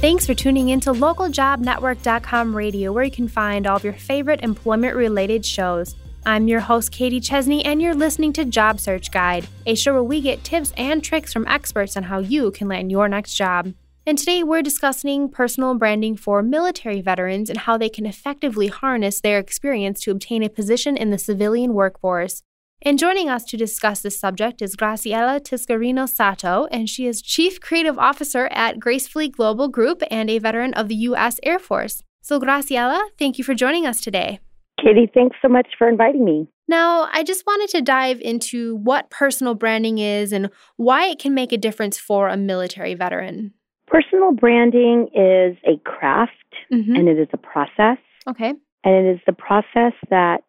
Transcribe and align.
Thanks 0.00 0.24
for 0.24 0.32
tuning 0.32 0.68
in 0.68 0.78
to 0.82 0.92
localjobnetwork.com 0.92 2.56
radio, 2.56 2.92
where 2.92 3.02
you 3.02 3.10
can 3.10 3.26
find 3.26 3.66
all 3.66 3.78
of 3.78 3.82
your 3.82 3.94
favorite 3.94 4.44
employment 4.44 4.94
related 4.94 5.44
shows. 5.44 5.96
I'm 6.24 6.46
your 6.46 6.60
host, 6.60 6.92
Katie 6.92 7.18
Chesney, 7.18 7.64
and 7.64 7.82
you're 7.82 7.96
listening 7.96 8.32
to 8.34 8.44
Job 8.44 8.78
Search 8.78 9.10
Guide, 9.10 9.48
a 9.66 9.74
show 9.74 9.94
where 9.94 10.04
we 10.04 10.20
get 10.20 10.44
tips 10.44 10.72
and 10.76 11.02
tricks 11.02 11.32
from 11.32 11.48
experts 11.48 11.96
on 11.96 12.04
how 12.04 12.20
you 12.20 12.52
can 12.52 12.68
land 12.68 12.92
your 12.92 13.08
next 13.08 13.34
job. 13.34 13.74
And 14.06 14.16
today 14.16 14.44
we're 14.44 14.62
discussing 14.62 15.28
personal 15.30 15.74
branding 15.74 16.16
for 16.16 16.44
military 16.44 17.00
veterans 17.00 17.50
and 17.50 17.58
how 17.58 17.76
they 17.76 17.88
can 17.88 18.06
effectively 18.06 18.68
harness 18.68 19.20
their 19.20 19.40
experience 19.40 19.98
to 20.02 20.12
obtain 20.12 20.44
a 20.44 20.48
position 20.48 20.96
in 20.96 21.10
the 21.10 21.18
civilian 21.18 21.74
workforce. 21.74 22.44
And 22.82 22.96
joining 22.96 23.28
us 23.28 23.44
to 23.46 23.56
discuss 23.56 24.02
this 24.02 24.20
subject 24.20 24.62
is 24.62 24.76
Graciela 24.76 25.40
Tiscareño 25.40 26.08
Sato, 26.08 26.68
and 26.70 26.88
she 26.88 27.08
is 27.08 27.20
Chief 27.20 27.60
Creative 27.60 27.98
Officer 27.98 28.46
at 28.52 28.78
Gracefully 28.78 29.28
Global 29.28 29.66
Group 29.66 30.00
and 30.12 30.30
a 30.30 30.38
veteran 30.38 30.74
of 30.74 30.86
the 30.86 30.94
U.S. 30.94 31.40
Air 31.42 31.58
Force. 31.58 32.04
So, 32.22 32.38
Graciela, 32.38 33.00
thank 33.18 33.36
you 33.36 33.42
for 33.42 33.52
joining 33.52 33.84
us 33.84 34.00
today. 34.00 34.38
Katie, 34.80 35.10
thanks 35.12 35.36
so 35.42 35.48
much 35.48 35.66
for 35.76 35.88
inviting 35.88 36.24
me. 36.24 36.46
Now, 36.68 37.08
I 37.12 37.24
just 37.24 37.44
wanted 37.48 37.68
to 37.70 37.82
dive 37.82 38.20
into 38.20 38.76
what 38.76 39.10
personal 39.10 39.54
branding 39.54 39.98
is 39.98 40.32
and 40.32 40.48
why 40.76 41.08
it 41.08 41.18
can 41.18 41.34
make 41.34 41.50
a 41.50 41.58
difference 41.58 41.98
for 41.98 42.28
a 42.28 42.36
military 42.36 42.94
veteran. 42.94 43.54
Personal 43.88 44.30
branding 44.30 45.08
is 45.14 45.56
a 45.66 45.78
craft 45.84 46.32
mm-hmm. 46.72 46.94
and 46.94 47.08
it 47.08 47.18
is 47.18 47.28
a 47.32 47.38
process. 47.38 47.98
Okay. 48.28 48.54
And 48.84 48.94
it 49.06 49.14
is 49.16 49.20
the 49.26 49.32
process 49.32 49.94
that 50.10 50.44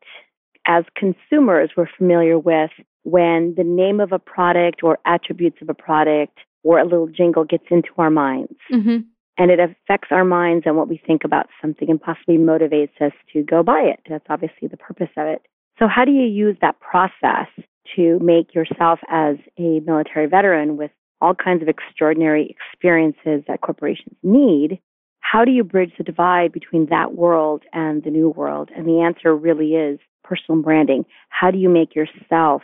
as 0.69 0.85
consumers 0.95 1.71
we're 1.75 1.89
familiar 1.97 2.37
with 2.37 2.69
when 3.03 3.55
the 3.57 3.63
name 3.63 3.99
of 3.99 4.11
a 4.11 4.19
product 4.19 4.83
or 4.83 4.99
attributes 5.05 5.57
of 5.61 5.67
a 5.67 5.73
product 5.73 6.37
or 6.63 6.77
a 6.77 6.83
little 6.83 7.07
jingle 7.07 7.43
gets 7.43 7.63
into 7.71 7.89
our 7.97 8.11
minds. 8.11 8.53
Mm-hmm. 8.71 8.97
And 9.39 9.51
it 9.51 9.59
affects 9.59 10.09
our 10.11 10.25
minds 10.25 10.63
and 10.67 10.77
what 10.77 10.87
we 10.87 11.01
think 11.07 11.23
about 11.23 11.47
something 11.61 11.89
and 11.89 11.99
possibly 11.99 12.37
motivates 12.37 13.01
us 13.01 13.13
to 13.33 13.41
go 13.41 13.63
buy 13.63 13.81
it. 13.81 13.99
That's 14.07 14.25
obviously 14.29 14.67
the 14.67 14.77
purpose 14.77 15.09
of 15.17 15.25
it. 15.27 15.41
So, 15.79 15.87
how 15.87 16.05
do 16.05 16.11
you 16.11 16.25
use 16.25 16.57
that 16.61 16.79
process 16.81 17.47
to 17.95 18.19
make 18.19 18.53
yourself 18.53 18.99
as 19.09 19.37
a 19.57 19.79
military 19.79 20.27
veteran 20.27 20.77
with 20.77 20.91
all 21.21 21.33
kinds 21.33 21.61
of 21.61 21.69
extraordinary 21.69 22.55
experiences 22.73 23.43
that 23.47 23.61
corporations 23.61 24.15
need? 24.21 24.79
How 25.21 25.45
do 25.45 25.51
you 25.51 25.63
bridge 25.63 25.93
the 25.97 26.03
divide 26.03 26.51
between 26.51 26.87
that 26.87 27.13
world 27.13 27.63
and 27.71 28.03
the 28.03 28.09
new 28.11 28.29
world? 28.29 28.69
And 28.75 28.85
the 28.85 29.01
answer 29.01 29.33
really 29.33 29.75
is 29.75 29.99
personal 30.29 30.61
branding. 30.61 31.05
How 31.29 31.49
do 31.49 31.57
you 31.57 31.69
make 31.69 31.95
yourself 31.95 32.61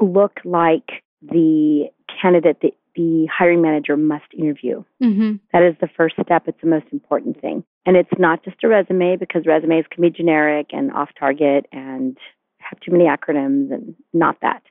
look 0.00 0.38
like 0.44 1.02
the 1.20 1.88
candidate 2.22 2.58
that 2.62 2.72
the 2.94 3.26
hiring 3.26 3.60
manager 3.60 3.96
must 3.96 4.24
interview? 4.36 4.84
Mm-hmm. 5.02 5.36
That 5.52 5.62
is 5.62 5.74
the 5.80 5.88
first 5.96 6.14
step. 6.22 6.44
It's 6.46 6.60
the 6.60 6.68
most 6.68 6.86
important 6.92 7.40
thing. 7.40 7.64
And 7.84 7.96
it's 7.96 8.10
not 8.18 8.44
just 8.44 8.62
a 8.62 8.68
resume 8.68 9.16
because 9.16 9.42
resumes 9.46 9.86
can 9.90 10.02
be 10.02 10.10
generic 10.10 10.68
and 10.72 10.92
off 10.92 11.10
target 11.18 11.66
and 11.72 12.16
have 12.58 12.78
too 12.80 12.92
many 12.92 13.04
acronyms 13.04 13.72
and 13.72 13.94
not 14.12 14.36
that. 14.42 14.62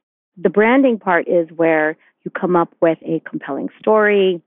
The 0.42 0.50
branding 0.50 1.00
part 1.00 1.28
is 1.28 1.50
where 1.56 1.98
you 2.23 2.32
come 2.32 2.56
up 2.56 2.73
with 2.82 2.98
a 3.02 3.22
compelling 3.30 3.70
story. 3.80 4.42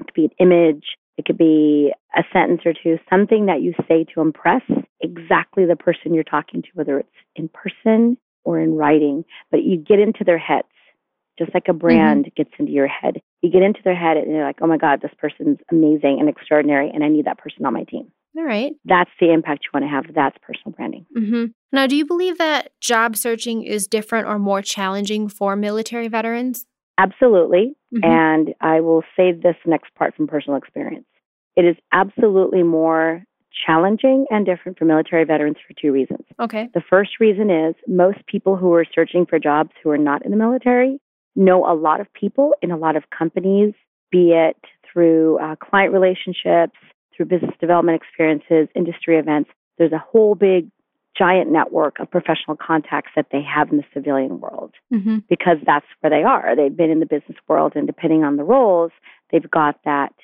It 0.00 0.04
could 0.04 0.14
be 0.14 0.24
an 0.24 0.30
image. 0.38 0.84
It 1.18 1.24
could 1.24 1.36
be 1.36 1.92
a 2.16 2.22
sentence 2.32 2.62
or 2.64 2.72
two, 2.72 2.98
something 3.10 3.46
that 3.46 3.60
you 3.60 3.74
say 3.88 4.06
to 4.14 4.20
impress 4.20 4.62
exactly 5.00 5.66
the 5.66 5.76
person 5.76 6.14
you're 6.14 6.24
talking 6.24 6.62
to, 6.62 6.68
whether 6.74 7.00
it's 7.00 7.08
in 7.34 7.48
person 7.48 8.16
or 8.44 8.60
in 8.60 8.74
writing. 8.76 9.24
But 9.50 9.64
you 9.64 9.76
get 9.76 9.98
into 9.98 10.22
their 10.24 10.38
heads, 10.38 10.68
just 11.36 11.52
like 11.52 11.66
a 11.68 11.72
brand 11.72 12.26
mm-hmm. 12.26 12.42
gets 12.42 12.50
into 12.58 12.70
your 12.70 12.86
head. 12.86 13.20
You 13.42 13.50
get 13.50 13.62
into 13.62 13.80
their 13.84 13.96
head 13.96 14.16
and 14.16 14.30
you're 14.30 14.46
like, 14.46 14.58
oh 14.62 14.66
my 14.68 14.78
God, 14.78 15.00
this 15.02 15.10
person's 15.18 15.58
amazing 15.70 16.18
and 16.20 16.28
extraordinary, 16.28 16.88
and 16.88 17.02
I 17.02 17.08
need 17.08 17.26
that 17.26 17.38
person 17.38 17.66
on 17.66 17.74
my 17.74 17.84
team. 17.84 18.10
All 18.36 18.44
right. 18.44 18.72
That's 18.84 19.10
the 19.20 19.32
impact 19.32 19.64
you 19.64 19.70
want 19.74 19.84
to 19.84 19.90
have. 19.90 20.14
That's 20.14 20.36
personal 20.40 20.70
branding. 20.76 21.06
Mm-hmm. 21.16 21.46
Now, 21.72 21.88
do 21.88 21.96
you 21.96 22.06
believe 22.06 22.38
that 22.38 22.70
job 22.80 23.16
searching 23.16 23.64
is 23.64 23.88
different 23.88 24.28
or 24.28 24.38
more 24.38 24.62
challenging 24.62 25.28
for 25.28 25.56
military 25.56 26.06
veterans? 26.06 26.64
Absolutely. 26.98 27.74
Mm-hmm. 27.94 28.04
And 28.04 28.54
I 28.60 28.80
will 28.80 29.02
say 29.16 29.32
this 29.32 29.56
next 29.66 29.94
part 29.94 30.14
from 30.14 30.28
personal 30.28 30.56
experience. 30.56 31.06
It 31.58 31.64
is 31.64 31.76
absolutely 31.92 32.62
more 32.62 33.24
challenging 33.66 34.26
and 34.30 34.46
different 34.46 34.78
for 34.78 34.84
military 34.84 35.24
veterans 35.24 35.56
for 35.66 35.74
two 35.74 35.90
reasons. 35.90 36.24
Okay. 36.38 36.68
The 36.72 36.82
first 36.88 37.18
reason 37.18 37.50
is 37.50 37.74
most 37.88 38.24
people 38.26 38.54
who 38.56 38.72
are 38.74 38.84
searching 38.94 39.26
for 39.26 39.40
jobs 39.40 39.70
who 39.82 39.90
are 39.90 39.98
not 39.98 40.24
in 40.24 40.30
the 40.30 40.36
military 40.36 41.00
know 41.34 41.66
a 41.68 41.74
lot 41.74 42.00
of 42.00 42.06
people 42.12 42.54
in 42.62 42.70
a 42.70 42.76
lot 42.76 42.94
of 42.94 43.02
companies, 43.10 43.74
be 44.12 44.30
it 44.30 44.56
through 44.90 45.38
uh, 45.40 45.56
client 45.56 45.92
relationships, 45.92 46.78
through 47.16 47.26
business 47.26 47.54
development 47.60 48.00
experiences, 48.00 48.68
industry 48.76 49.18
events. 49.18 49.50
There's 49.78 49.92
a 49.92 49.98
whole 49.98 50.36
big 50.36 50.70
giant 51.18 51.50
network 51.50 51.98
of 51.98 52.08
professional 52.10 52.56
contacts 52.56 53.10
that 53.16 53.26
they 53.32 53.42
have 53.42 53.70
in 53.70 53.78
the 53.78 53.84
civilian 53.92 54.40
world 54.40 54.74
mm-hmm. 54.92 55.18
because 55.28 55.56
that's 55.66 55.86
where 56.00 56.10
they 56.10 56.22
are. 56.22 56.54
They've 56.54 56.74
been 56.74 56.90
in 56.90 57.00
the 57.00 57.06
business 57.06 57.36
world, 57.48 57.72
and 57.74 57.86
depending 57.86 58.22
on 58.22 58.36
the 58.36 58.44
roles, 58.44 58.92
they've 59.32 59.50
got 59.50 59.80
that. 59.84 60.14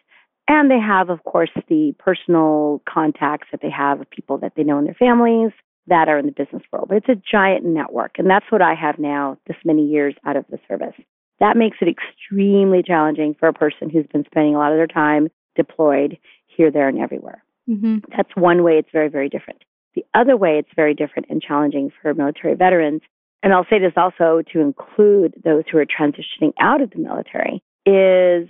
And 0.46 0.70
they 0.70 0.78
have, 0.78 1.08
of 1.08 1.24
course, 1.24 1.50
the 1.68 1.94
personal 1.98 2.82
contacts 2.88 3.48
that 3.50 3.60
they 3.62 3.70
have 3.70 4.00
of 4.00 4.10
people 4.10 4.38
that 4.38 4.52
they 4.56 4.62
know 4.62 4.78
in 4.78 4.84
their 4.84 4.94
families 4.94 5.52
that 5.86 6.08
are 6.08 6.18
in 6.18 6.26
the 6.26 6.32
business 6.32 6.62
world. 6.72 6.88
But 6.88 6.98
it's 6.98 7.08
a 7.08 7.22
giant 7.30 7.64
network. 7.64 8.18
And 8.18 8.28
that's 8.28 8.46
what 8.50 8.62
I 8.62 8.74
have 8.74 8.98
now, 8.98 9.38
this 9.46 9.56
many 9.64 9.86
years 9.86 10.14
out 10.26 10.36
of 10.36 10.44
the 10.50 10.58
service. 10.68 10.94
That 11.40 11.56
makes 11.56 11.78
it 11.80 11.88
extremely 11.88 12.82
challenging 12.82 13.34
for 13.38 13.48
a 13.48 13.52
person 13.52 13.90
who's 13.90 14.06
been 14.12 14.24
spending 14.26 14.54
a 14.54 14.58
lot 14.58 14.72
of 14.72 14.78
their 14.78 14.86
time 14.86 15.28
deployed 15.56 16.18
here, 16.46 16.70
there, 16.70 16.88
and 16.88 16.98
everywhere. 16.98 17.42
Mm-hmm. 17.68 17.98
That's 18.16 18.30
one 18.34 18.62
way 18.62 18.74
it's 18.74 18.90
very, 18.92 19.08
very 19.08 19.28
different. 19.28 19.64
The 19.94 20.04
other 20.14 20.36
way 20.36 20.58
it's 20.58 20.68
very 20.76 20.94
different 20.94 21.28
and 21.30 21.40
challenging 21.40 21.90
for 22.02 22.12
military 22.14 22.54
veterans, 22.54 23.02
and 23.42 23.52
I'll 23.52 23.66
say 23.68 23.78
this 23.78 23.92
also 23.96 24.42
to 24.52 24.60
include 24.60 25.34
those 25.44 25.64
who 25.70 25.78
are 25.78 25.86
transitioning 25.86 26.52
out 26.60 26.80
of 26.80 26.90
the 26.90 26.98
military, 26.98 27.62
is 27.86 28.48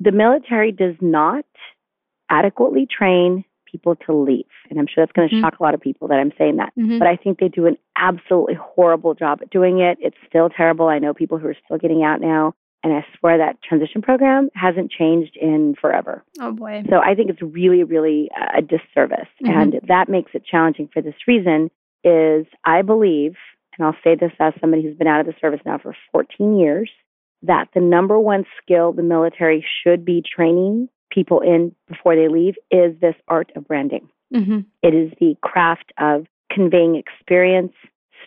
the 0.00 0.12
military 0.12 0.72
does 0.72 0.94
not 1.00 1.44
adequately 2.30 2.86
train 2.86 3.44
people 3.70 3.96
to 4.06 4.12
leave. 4.12 4.44
And 4.70 4.78
I'm 4.78 4.86
sure 4.86 5.04
that's 5.04 5.12
going 5.12 5.28
to 5.28 5.34
mm-hmm. 5.34 5.44
shock 5.44 5.58
a 5.58 5.62
lot 5.62 5.74
of 5.74 5.80
people 5.80 6.08
that 6.08 6.14
I'm 6.14 6.32
saying 6.38 6.56
that. 6.56 6.72
Mm-hmm. 6.78 6.98
But 6.98 7.08
I 7.08 7.16
think 7.16 7.38
they 7.38 7.48
do 7.48 7.66
an 7.66 7.76
absolutely 7.96 8.54
horrible 8.54 9.14
job 9.14 9.40
at 9.42 9.50
doing 9.50 9.80
it. 9.80 9.98
It's 10.00 10.16
still 10.28 10.48
terrible. 10.48 10.88
I 10.88 10.98
know 10.98 11.12
people 11.12 11.38
who 11.38 11.48
are 11.48 11.56
still 11.64 11.78
getting 11.78 12.04
out 12.04 12.20
now. 12.20 12.54
And 12.84 12.92
I 12.92 13.04
swear 13.18 13.38
that 13.38 13.62
transition 13.62 14.02
program 14.02 14.50
hasn't 14.54 14.90
changed 14.90 15.38
in 15.40 15.74
forever. 15.80 16.22
Oh, 16.38 16.52
boy. 16.52 16.82
So 16.90 16.98
I 16.98 17.14
think 17.14 17.30
it's 17.30 17.40
really, 17.40 17.82
really 17.82 18.30
a 18.54 18.60
disservice. 18.60 19.28
Mm-hmm. 19.42 19.58
And 19.58 19.80
that 19.88 20.08
makes 20.08 20.32
it 20.34 20.44
challenging 20.44 20.90
for 20.92 21.00
this 21.00 21.14
reason 21.26 21.70
is 22.04 22.46
I 22.62 22.82
believe, 22.82 23.36
and 23.78 23.86
I'll 23.86 23.96
say 24.04 24.14
this 24.14 24.32
as 24.38 24.52
somebody 24.60 24.82
who's 24.82 24.96
been 24.96 25.06
out 25.06 25.20
of 25.20 25.26
the 25.26 25.34
service 25.40 25.60
now 25.64 25.78
for 25.78 25.96
14 26.12 26.58
years, 26.58 26.90
that 27.46 27.68
the 27.74 27.80
number 27.80 28.18
one 28.18 28.44
skill 28.62 28.92
the 28.92 29.02
military 29.02 29.64
should 29.82 30.04
be 30.04 30.22
training 30.22 30.88
people 31.10 31.40
in 31.40 31.74
before 31.88 32.16
they 32.16 32.28
leave 32.28 32.54
is 32.70 32.98
this 33.00 33.14
art 33.28 33.52
of 33.56 33.66
branding. 33.66 34.08
Mm-hmm. 34.34 34.60
It 34.82 34.94
is 34.94 35.12
the 35.20 35.36
craft 35.42 35.92
of 35.98 36.26
conveying 36.50 36.96
experience, 36.96 37.72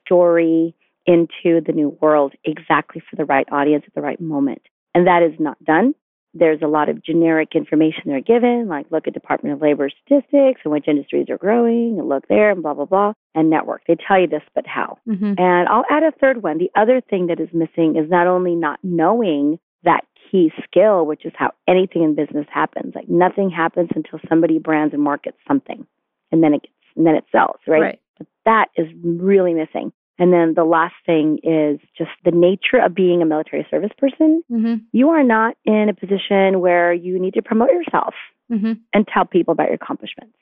story, 0.04 0.74
into 1.06 1.62
the 1.66 1.72
new 1.74 1.98
world 2.02 2.34
exactly 2.44 3.02
for 3.10 3.16
the 3.16 3.26
right 3.26 3.48
audience 3.52 3.84
at 3.88 3.94
the 3.94 4.02
right 4.02 4.20
moment. 4.20 4.62
And 4.94 5.08
that 5.08 5.24
is 5.24 5.40
not 5.40 5.64
done. 5.64 5.96
There's 6.38 6.62
a 6.62 6.68
lot 6.68 6.90
of 6.90 7.04
generic 7.04 7.50
information 7.56 8.04
they're 8.06 8.22
given, 8.22 8.68
like 8.68 8.86
look 8.92 9.08
at 9.08 9.14
Department 9.14 9.56
of 9.56 9.62
Labor 9.62 9.90
statistics 9.90 10.62
and 10.64 10.72
which 10.72 10.88
industries 10.88 11.30
are 11.30 11.38
growing, 11.38 11.98
and 12.00 12.10
look 12.10 12.28
there, 12.28 12.52
and 12.52 12.62
blah, 12.62 12.74
blah, 12.74 12.86
blah, 12.86 13.14
and 13.36 13.50
network. 13.50 13.84
They 13.88 13.96
tell 13.96 14.20
you 14.20 14.28
this, 14.28 14.44
but 14.56 14.66
how? 14.68 14.98
Mm-hmm. 15.08 15.34
And 15.38 15.68
I'll 15.70 15.86
add 15.90 16.04
a 16.04 16.12
third 16.12 16.44
one. 16.44 16.58
The 16.58 16.72
other 16.76 17.02
thing 17.02 17.28
that 17.28 17.40
is 17.40 17.50
missing 17.54 17.96
is 17.96 18.10
not 18.10 18.28
only 18.28 18.56
not 18.56 18.80
knowing 18.84 19.60
that 19.84 20.02
key 20.32 20.52
skill, 20.64 21.06
which 21.06 21.26
is 21.26 21.34
how 21.36 21.52
anything 21.68 22.04
in 22.04 22.16
business 22.16 22.48
happens. 22.52 22.94
Like 22.96 23.10
nothing 23.10 23.50
happens 23.50 23.90
until 23.96 24.20
somebody 24.28 24.60
brands 24.60 24.94
and 24.94 25.02
markets 25.02 25.38
something, 25.48 25.86
and 26.32 26.44
then 26.44 26.54
it 26.54 26.64
gets, 26.64 26.74
and 26.96 27.06
then 27.06 27.16
it 27.16 27.26
sells, 27.32 27.60
right? 27.68 27.82
right. 27.82 28.00
But 28.18 28.28
that 28.46 28.68
is 28.76 28.88
really 29.04 29.54
missing. 29.54 29.92
And 30.20 30.34
then 30.34 30.54
the 30.56 30.64
last 30.64 30.96
thing 31.06 31.40
is 31.44 31.80
just 31.98 32.10
the 32.26 32.32
nature 32.32 32.84
of 32.84 32.96
being 32.96 33.22
a 33.22 33.26
military 33.26 33.68
service 33.70 33.92
person. 33.98 34.44
Mm-hmm. 34.52 34.76
You 34.92 35.10
are 35.10 35.24
not 35.24 35.56
in 35.64 35.90
a 35.90 35.94
position 35.94 36.60
where 36.60 36.92
you 36.92 37.20
need 37.20 37.36
to 37.36 37.42
promote 37.42 37.70
yourself 37.70 38.16
mm-hmm. 38.52 38.74
and 38.94 39.08
tell 39.08 39.26
people 39.26 39.52
about 39.52 39.68
your 39.68 39.76
accomplishments. 39.76 40.36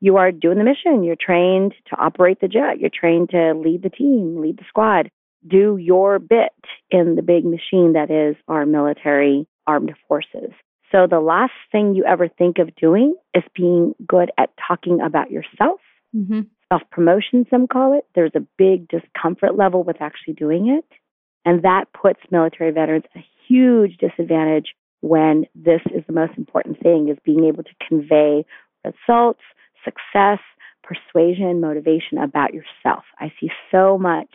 You 0.00 0.16
are 0.16 0.32
doing 0.32 0.58
the 0.58 0.64
mission. 0.64 1.04
You're 1.04 1.16
trained 1.16 1.74
to 1.90 1.96
operate 1.96 2.40
the 2.40 2.48
jet. 2.48 2.80
You're 2.80 2.90
trained 2.90 3.30
to 3.30 3.52
lead 3.54 3.82
the 3.82 3.90
team, 3.90 4.40
lead 4.40 4.58
the 4.58 4.64
squad, 4.68 5.10
do 5.46 5.76
your 5.76 6.18
bit 6.18 6.52
in 6.90 7.14
the 7.14 7.22
big 7.22 7.44
machine 7.44 7.92
that 7.92 8.10
is 8.10 8.36
our 8.48 8.66
military 8.66 9.46
armed 9.66 9.94
forces. 10.08 10.50
So 10.90 11.06
the 11.08 11.20
last 11.20 11.52
thing 11.70 11.94
you 11.94 12.04
ever 12.04 12.28
think 12.28 12.58
of 12.58 12.74
doing 12.74 13.14
is 13.32 13.44
being 13.54 13.94
good 14.06 14.32
at 14.38 14.50
talking 14.66 15.00
about 15.00 15.30
yourself. 15.30 15.80
Mm-hmm 16.16 16.40
self 16.72 16.82
promotion, 16.90 17.46
some 17.50 17.66
call 17.66 17.96
it. 17.96 18.06
There's 18.14 18.32
a 18.34 18.46
big 18.58 18.88
discomfort 18.88 19.56
level 19.56 19.82
with 19.82 20.00
actually 20.00 20.34
doing 20.34 20.68
it. 20.68 20.84
And 21.44 21.62
that 21.62 21.86
puts 21.92 22.20
military 22.30 22.70
veterans 22.70 23.04
a 23.16 23.24
huge 23.48 23.96
disadvantage 23.98 24.74
when 25.00 25.46
this 25.54 25.80
is 25.94 26.04
the 26.06 26.12
most 26.12 26.32
important 26.36 26.80
thing 26.80 27.08
is 27.08 27.16
being 27.24 27.44
able 27.44 27.62
to 27.62 27.70
convey 27.88 28.44
results, 28.84 29.40
success, 29.84 30.38
persuasion, 30.82 31.60
motivation 31.60 32.18
about 32.18 32.52
yourself. 32.52 33.04
I 33.18 33.32
see 33.40 33.50
so 33.70 33.96
much 33.96 34.28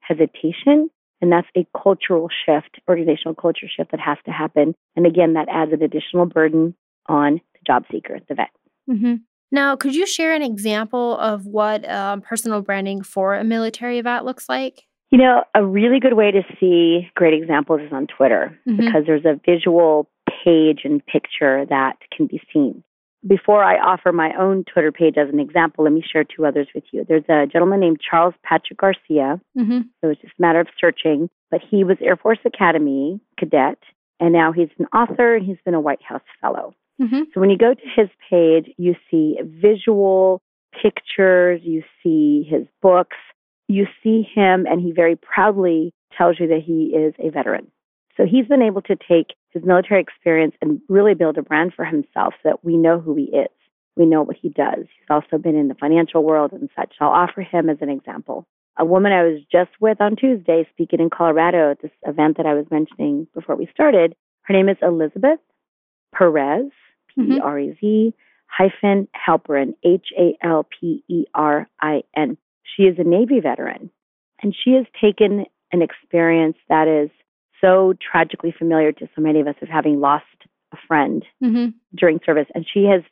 hesitation 0.00 0.90
and 1.20 1.32
that's 1.32 1.48
a 1.56 1.66
cultural 1.76 2.28
shift, 2.44 2.80
organizational 2.88 3.34
culture 3.34 3.66
shift 3.74 3.92
that 3.92 4.00
has 4.00 4.18
to 4.26 4.30
happen. 4.30 4.74
And 4.94 5.06
again, 5.06 5.32
that 5.34 5.48
adds 5.48 5.72
an 5.72 5.82
additional 5.82 6.26
burden 6.26 6.74
on 7.06 7.40
the 7.54 7.60
job 7.66 7.84
seeker, 7.90 8.18
the 8.28 8.34
vet. 8.34 8.50
Mm-hmm. 8.88 9.14
Now, 9.54 9.76
could 9.76 9.94
you 9.94 10.04
share 10.04 10.34
an 10.34 10.42
example 10.42 11.16
of 11.18 11.46
what 11.46 11.88
um, 11.88 12.22
personal 12.22 12.60
branding 12.60 13.04
for 13.04 13.36
a 13.36 13.44
military 13.44 14.00
vet 14.00 14.24
looks 14.24 14.48
like? 14.48 14.82
You 15.12 15.18
know, 15.18 15.44
a 15.54 15.64
really 15.64 16.00
good 16.00 16.14
way 16.14 16.32
to 16.32 16.42
see 16.58 17.08
great 17.14 17.40
examples 17.40 17.82
is 17.82 17.92
on 17.92 18.08
Twitter 18.08 18.58
mm-hmm. 18.68 18.84
because 18.84 19.04
there's 19.06 19.24
a 19.24 19.38
visual 19.46 20.08
page 20.44 20.80
and 20.82 21.06
picture 21.06 21.64
that 21.66 21.98
can 22.10 22.26
be 22.26 22.42
seen. 22.52 22.82
Before 23.24 23.62
I 23.62 23.76
offer 23.76 24.10
my 24.10 24.32
own 24.36 24.64
Twitter 24.64 24.90
page 24.90 25.14
as 25.16 25.32
an 25.32 25.38
example, 25.38 25.84
let 25.84 25.92
me 25.92 26.02
share 26.02 26.24
two 26.24 26.44
others 26.44 26.66
with 26.74 26.82
you. 26.90 27.04
There's 27.08 27.22
a 27.28 27.46
gentleman 27.46 27.78
named 27.78 28.00
Charles 28.00 28.34
Patrick 28.42 28.80
Garcia. 28.80 29.40
Mm-hmm. 29.56 29.82
So 30.00 30.10
it's 30.10 30.20
just 30.20 30.34
a 30.36 30.42
matter 30.42 30.58
of 30.58 30.66
searching, 30.80 31.30
but 31.52 31.60
he 31.70 31.84
was 31.84 31.96
Air 32.00 32.16
Force 32.16 32.40
Academy 32.44 33.20
cadet, 33.38 33.78
and 34.18 34.32
now 34.32 34.50
he's 34.50 34.68
an 34.80 34.86
author 34.86 35.36
and 35.36 35.46
he's 35.46 35.58
been 35.64 35.74
a 35.74 35.80
White 35.80 36.02
House 36.02 36.22
fellow. 36.40 36.74
Mm-hmm. 37.00 37.22
So 37.32 37.40
when 37.40 37.50
you 37.50 37.58
go 37.58 37.74
to 37.74 37.86
his 37.96 38.08
page, 38.30 38.72
you 38.76 38.94
see 39.10 39.36
visual 39.42 40.40
pictures, 40.80 41.60
you 41.64 41.82
see 42.02 42.46
his 42.48 42.66
books, 42.82 43.16
you 43.68 43.86
see 44.02 44.26
him, 44.34 44.66
and 44.66 44.80
he 44.80 44.92
very 44.92 45.16
proudly 45.16 45.92
tells 46.16 46.38
you 46.38 46.46
that 46.48 46.62
he 46.64 46.94
is 46.96 47.14
a 47.18 47.30
veteran. 47.30 47.70
So 48.16 48.24
he's 48.24 48.46
been 48.46 48.62
able 48.62 48.82
to 48.82 48.96
take 48.96 49.34
his 49.50 49.64
military 49.64 50.00
experience 50.00 50.54
and 50.60 50.80
really 50.88 51.14
build 51.14 51.36
a 51.38 51.42
brand 51.42 51.72
for 51.74 51.84
himself 51.84 52.34
so 52.42 52.50
that 52.50 52.64
we 52.64 52.76
know 52.76 53.00
who 53.00 53.16
he 53.16 53.24
is. 53.24 53.48
We 53.96 54.06
know 54.06 54.22
what 54.22 54.36
he 54.40 54.48
does. 54.48 54.86
He's 54.98 55.10
also 55.10 55.38
been 55.38 55.56
in 55.56 55.68
the 55.68 55.74
financial 55.74 56.22
world 56.22 56.52
and 56.52 56.68
such. 56.76 56.94
I'll 57.00 57.10
offer 57.10 57.42
him 57.42 57.68
as 57.68 57.78
an 57.80 57.90
example. 57.90 58.46
A 58.76 58.84
woman 58.84 59.12
I 59.12 59.22
was 59.22 59.40
just 59.52 59.70
with 59.80 60.00
on 60.00 60.16
Tuesday 60.16 60.66
speaking 60.72 61.00
in 61.00 61.10
Colorado 61.10 61.70
at 61.70 61.82
this 61.82 61.92
event 62.06 62.36
that 62.36 62.46
I 62.46 62.54
was 62.54 62.66
mentioning 62.70 63.28
before 63.34 63.54
we 63.54 63.68
started, 63.72 64.16
her 64.42 64.54
name 64.54 64.68
is 64.68 64.76
Elizabeth 64.82 65.38
Perez. 66.12 66.70
P 67.16 67.36
E 67.36 67.40
R 67.40 67.58
E 67.58 67.76
Z 67.80 68.14
hyphen 68.46 69.08
Halperin, 69.14 69.74
H 69.82 70.08
A 70.18 70.36
L 70.42 70.66
P 70.80 71.02
E 71.08 71.24
R 71.34 71.68
I 71.80 72.02
N. 72.16 72.36
She 72.76 72.84
is 72.84 72.98
a 72.98 73.04
Navy 73.04 73.40
veteran, 73.40 73.90
and 74.42 74.54
she 74.54 74.72
has 74.72 74.86
taken 75.00 75.46
an 75.72 75.82
experience 75.82 76.56
that 76.68 76.88
is 76.88 77.10
so 77.60 77.94
tragically 77.94 78.54
familiar 78.56 78.92
to 78.92 79.08
so 79.14 79.22
many 79.22 79.40
of 79.40 79.46
us 79.46 79.56
of 79.62 79.68
having 79.68 80.00
lost 80.00 80.24
a 80.72 80.76
friend 80.86 81.24
mm-hmm. 81.42 81.70
during 81.96 82.20
service, 82.24 82.46
and 82.54 82.66
she 82.72 82.84
has 82.84 83.02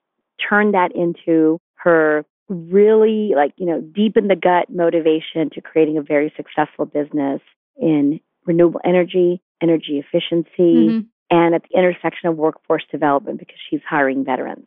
turned 0.48 0.74
that 0.74 0.94
into 0.94 1.58
her 1.74 2.24
really 2.48 3.32
like 3.34 3.52
you 3.56 3.66
know 3.66 3.80
deep 3.80 4.16
in 4.16 4.28
the 4.28 4.36
gut 4.36 4.68
motivation 4.68 5.48
to 5.50 5.60
creating 5.60 5.96
a 5.96 6.02
very 6.02 6.32
successful 6.36 6.84
business 6.84 7.40
in 7.80 8.20
renewable 8.44 8.80
energy 8.84 9.40
energy 9.62 10.02
efficiency 10.04 10.48
mm-hmm 10.58 11.00
and 11.32 11.54
at 11.54 11.62
the 11.62 11.78
intersection 11.78 12.28
of 12.28 12.36
workforce 12.36 12.84
development 12.92 13.38
because 13.38 13.56
she's 13.70 13.80
hiring 13.88 14.22
veterans. 14.22 14.66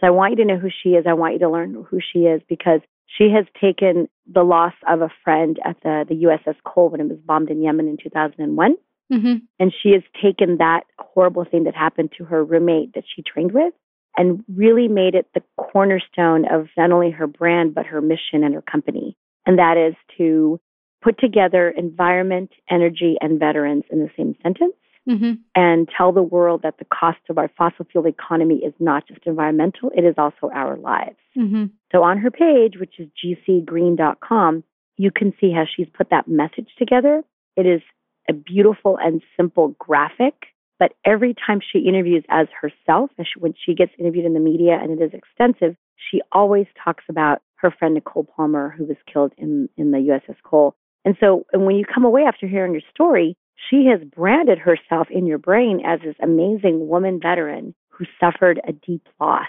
So 0.00 0.06
I 0.06 0.10
want 0.10 0.30
you 0.30 0.36
to 0.36 0.44
know 0.44 0.58
who 0.58 0.70
she 0.70 0.90
is. 0.90 1.06
I 1.08 1.14
want 1.14 1.34
you 1.34 1.40
to 1.40 1.50
learn 1.50 1.84
who 1.90 1.98
she 2.00 2.20
is 2.20 2.40
because 2.48 2.80
she 3.06 3.30
has 3.34 3.46
taken 3.60 4.08
the 4.32 4.44
loss 4.44 4.74
of 4.88 5.02
a 5.02 5.10
friend 5.24 5.58
at 5.64 5.76
the, 5.82 6.04
the 6.08 6.14
USS 6.14 6.54
Cole 6.64 6.90
when 6.90 7.00
it 7.00 7.08
was 7.08 7.18
bombed 7.18 7.50
in 7.50 7.60
Yemen 7.60 7.88
in 7.88 7.96
2001. 8.00 8.76
Mm-hmm. 9.12 9.34
And 9.58 9.74
she 9.82 9.90
has 9.90 10.02
taken 10.22 10.58
that 10.58 10.82
horrible 11.00 11.44
thing 11.44 11.64
that 11.64 11.74
happened 11.74 12.12
to 12.18 12.24
her 12.24 12.44
roommate 12.44 12.94
that 12.94 13.04
she 13.16 13.22
trained 13.22 13.52
with 13.52 13.74
and 14.16 14.44
really 14.54 14.86
made 14.86 15.16
it 15.16 15.26
the 15.34 15.42
cornerstone 15.56 16.44
of 16.48 16.68
not 16.76 16.92
only 16.92 17.10
her 17.10 17.26
brand, 17.26 17.74
but 17.74 17.86
her 17.86 18.00
mission 18.00 18.44
and 18.44 18.54
her 18.54 18.62
company. 18.62 19.16
And 19.46 19.58
that 19.58 19.76
is 19.76 19.94
to 20.18 20.60
put 21.02 21.18
together 21.18 21.70
environment, 21.70 22.50
energy, 22.70 23.16
and 23.20 23.40
veterans 23.40 23.84
in 23.90 23.98
the 23.98 24.10
same 24.16 24.36
sentence 24.42 24.74
mm-hmm. 25.08 25.32
and 25.54 25.88
tell 25.96 26.12
the 26.12 26.22
world 26.22 26.62
that 26.62 26.78
the 26.78 26.84
cost 26.84 27.18
of 27.28 27.38
our 27.38 27.50
fossil 27.56 27.86
fuel 27.90 28.06
economy 28.06 28.56
is 28.56 28.74
not 28.78 29.06
just 29.08 29.20
environmental, 29.26 29.90
it 29.96 30.02
is 30.02 30.14
also 30.18 30.50
our 30.54 30.76
lives. 30.76 31.16
Mm-hmm. 31.36 31.66
So 31.92 32.02
on 32.02 32.18
her 32.18 32.30
page, 32.30 32.74
which 32.78 32.94
is 32.98 33.08
gcgreen.com, 33.24 34.64
you 34.96 35.10
can 35.10 35.32
see 35.40 35.52
how 35.52 35.64
she's 35.64 35.88
put 35.96 36.10
that 36.10 36.28
message 36.28 36.68
together. 36.78 37.22
It 37.56 37.66
is 37.66 37.80
a 38.28 38.32
beautiful 38.32 38.98
and 39.00 39.22
simple 39.36 39.74
graphic, 39.78 40.34
but 40.78 40.92
every 41.04 41.34
time 41.34 41.60
she 41.60 41.80
interviews 41.80 42.24
as 42.28 42.46
herself, 42.60 43.10
when 43.38 43.54
she 43.64 43.74
gets 43.74 43.92
interviewed 43.98 44.26
in 44.26 44.34
the 44.34 44.40
media 44.40 44.78
and 44.80 45.00
it 45.00 45.02
is 45.02 45.12
extensive, 45.12 45.76
she 46.10 46.20
always 46.32 46.66
talks 46.82 47.04
about 47.08 47.40
her 47.56 47.72
friend 47.76 47.94
Nicole 47.94 48.24
Palmer, 48.24 48.74
who 48.76 48.84
was 48.84 48.96
killed 49.12 49.32
in, 49.36 49.68
in 49.76 49.90
the 49.90 49.98
USS 49.98 50.36
Cole. 50.44 50.76
And 51.04 51.16
so 51.20 51.46
and 51.52 51.64
when 51.64 51.76
you 51.76 51.84
come 51.84 52.04
away 52.04 52.22
after 52.22 52.46
hearing 52.46 52.72
your 52.72 52.82
story, 52.94 53.36
she 53.70 53.86
has 53.86 54.00
branded 54.08 54.58
herself 54.58 55.08
in 55.10 55.26
your 55.26 55.38
brain 55.38 55.82
as 55.84 56.00
this 56.00 56.16
amazing 56.22 56.88
woman 56.88 57.20
veteran 57.20 57.74
who 57.88 58.04
suffered 58.20 58.60
a 58.66 58.72
deep 58.72 59.06
loss 59.20 59.48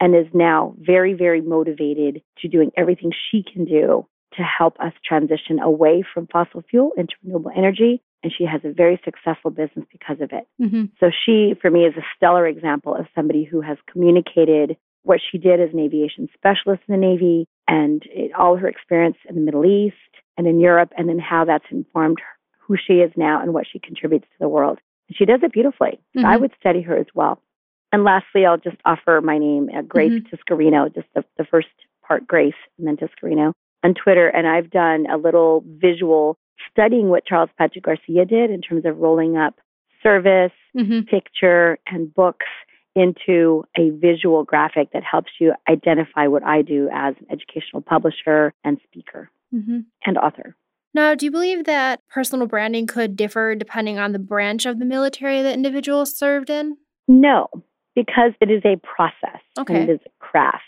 and 0.00 0.14
is 0.14 0.26
now 0.32 0.74
very, 0.78 1.14
very 1.14 1.40
motivated 1.40 2.22
to 2.38 2.48
doing 2.48 2.70
everything 2.76 3.12
she 3.30 3.42
can 3.42 3.64
do 3.64 4.06
to 4.36 4.42
help 4.42 4.78
us 4.80 4.92
transition 5.04 5.60
away 5.60 6.02
from 6.12 6.26
fossil 6.26 6.62
fuel 6.68 6.90
into 6.96 7.14
renewable 7.22 7.52
energy. 7.56 8.02
And 8.22 8.32
she 8.36 8.44
has 8.44 8.62
a 8.64 8.72
very 8.72 9.00
successful 9.04 9.50
business 9.50 9.84
because 9.92 10.16
of 10.20 10.30
it. 10.32 10.48
Mm-hmm. 10.60 10.84
So 10.98 11.10
she, 11.24 11.54
for 11.60 11.70
me, 11.70 11.84
is 11.84 11.94
a 11.96 12.04
stellar 12.16 12.46
example 12.46 12.94
of 12.94 13.06
somebody 13.14 13.44
who 13.44 13.60
has 13.60 13.76
communicated 13.90 14.76
what 15.02 15.20
she 15.30 15.38
did 15.38 15.60
as 15.60 15.70
an 15.72 15.78
aviation 15.78 16.28
specialist 16.34 16.82
in 16.88 16.98
the 16.98 17.06
Navy 17.06 17.46
and 17.68 18.02
it, 18.06 18.32
all 18.34 18.56
her 18.56 18.66
experience 18.66 19.16
in 19.28 19.34
the 19.34 19.40
Middle 19.40 19.66
East 19.66 19.94
and 20.36 20.46
in 20.46 20.58
Europe, 20.58 20.90
and 20.96 21.08
then 21.08 21.18
how 21.18 21.44
that's 21.44 21.64
informed 21.70 22.18
who 22.66 22.76
she 22.76 22.94
is 22.94 23.12
now 23.16 23.42
and 23.42 23.52
what 23.52 23.66
she 23.70 23.78
contributes 23.78 24.26
to 24.26 24.38
the 24.40 24.48
world. 24.48 24.78
And 25.08 25.16
she 25.16 25.24
does 25.24 25.40
it 25.42 25.52
beautifully. 25.52 26.00
Mm-hmm. 26.16 26.26
I 26.26 26.36
would 26.36 26.52
study 26.58 26.82
her 26.82 26.96
as 26.96 27.06
well. 27.14 27.40
And 27.92 28.04
lastly, 28.04 28.44
I'll 28.44 28.58
just 28.58 28.78
offer 28.84 29.20
my 29.22 29.38
name, 29.38 29.68
uh, 29.74 29.82
Grace 29.82 30.12
mm-hmm. 30.12 30.34
Tiscareño, 30.34 30.94
just 30.94 31.06
the, 31.14 31.24
the 31.38 31.44
first 31.44 31.68
part, 32.06 32.26
Grace, 32.26 32.54
and 32.78 32.86
then 32.86 32.96
Tiscareño 32.96 33.52
on 33.84 33.94
Twitter. 33.94 34.28
And 34.28 34.46
I've 34.46 34.70
done 34.70 35.06
a 35.10 35.16
little 35.16 35.62
visual 35.66 36.36
studying 36.70 37.08
what 37.08 37.26
Charles 37.26 37.50
Patrick 37.58 37.84
Garcia 37.84 38.24
did 38.24 38.50
in 38.50 38.62
terms 38.62 38.84
of 38.84 38.98
rolling 38.98 39.36
up 39.36 39.54
service, 40.02 40.52
mm-hmm. 40.76 41.02
picture, 41.02 41.78
and 41.86 42.12
books 42.12 42.46
into 42.96 43.64
a 43.76 43.90
visual 43.90 44.44
graphic 44.44 44.92
that 44.92 45.02
helps 45.02 45.32
you 45.40 45.52
identify 45.68 46.26
what 46.26 46.44
I 46.44 46.62
do 46.62 46.88
as 46.92 47.14
an 47.18 47.26
educational 47.30 47.82
publisher 47.82 48.52
and 48.62 48.78
speaker 48.84 49.30
mm-hmm. 49.52 49.80
and 50.06 50.18
author. 50.18 50.56
Now, 50.94 51.14
do 51.14 51.26
you 51.26 51.32
believe 51.32 51.64
that 51.64 52.00
personal 52.08 52.46
branding 52.46 52.86
could 52.86 53.16
differ 53.16 53.54
depending 53.54 53.98
on 53.98 54.12
the 54.12 54.18
branch 54.18 54.64
of 54.64 54.78
the 54.78 54.84
military 54.84 55.42
the 55.42 55.52
individual 55.52 56.06
served 56.06 56.50
in? 56.50 56.76
No, 57.08 57.48
because 57.94 58.32
it 58.40 58.50
is 58.50 58.62
a 58.64 58.76
process 58.76 59.40
okay. 59.58 59.74
and 59.74 59.90
it 59.90 59.92
is 59.94 60.00
a 60.06 60.24
craft. 60.24 60.62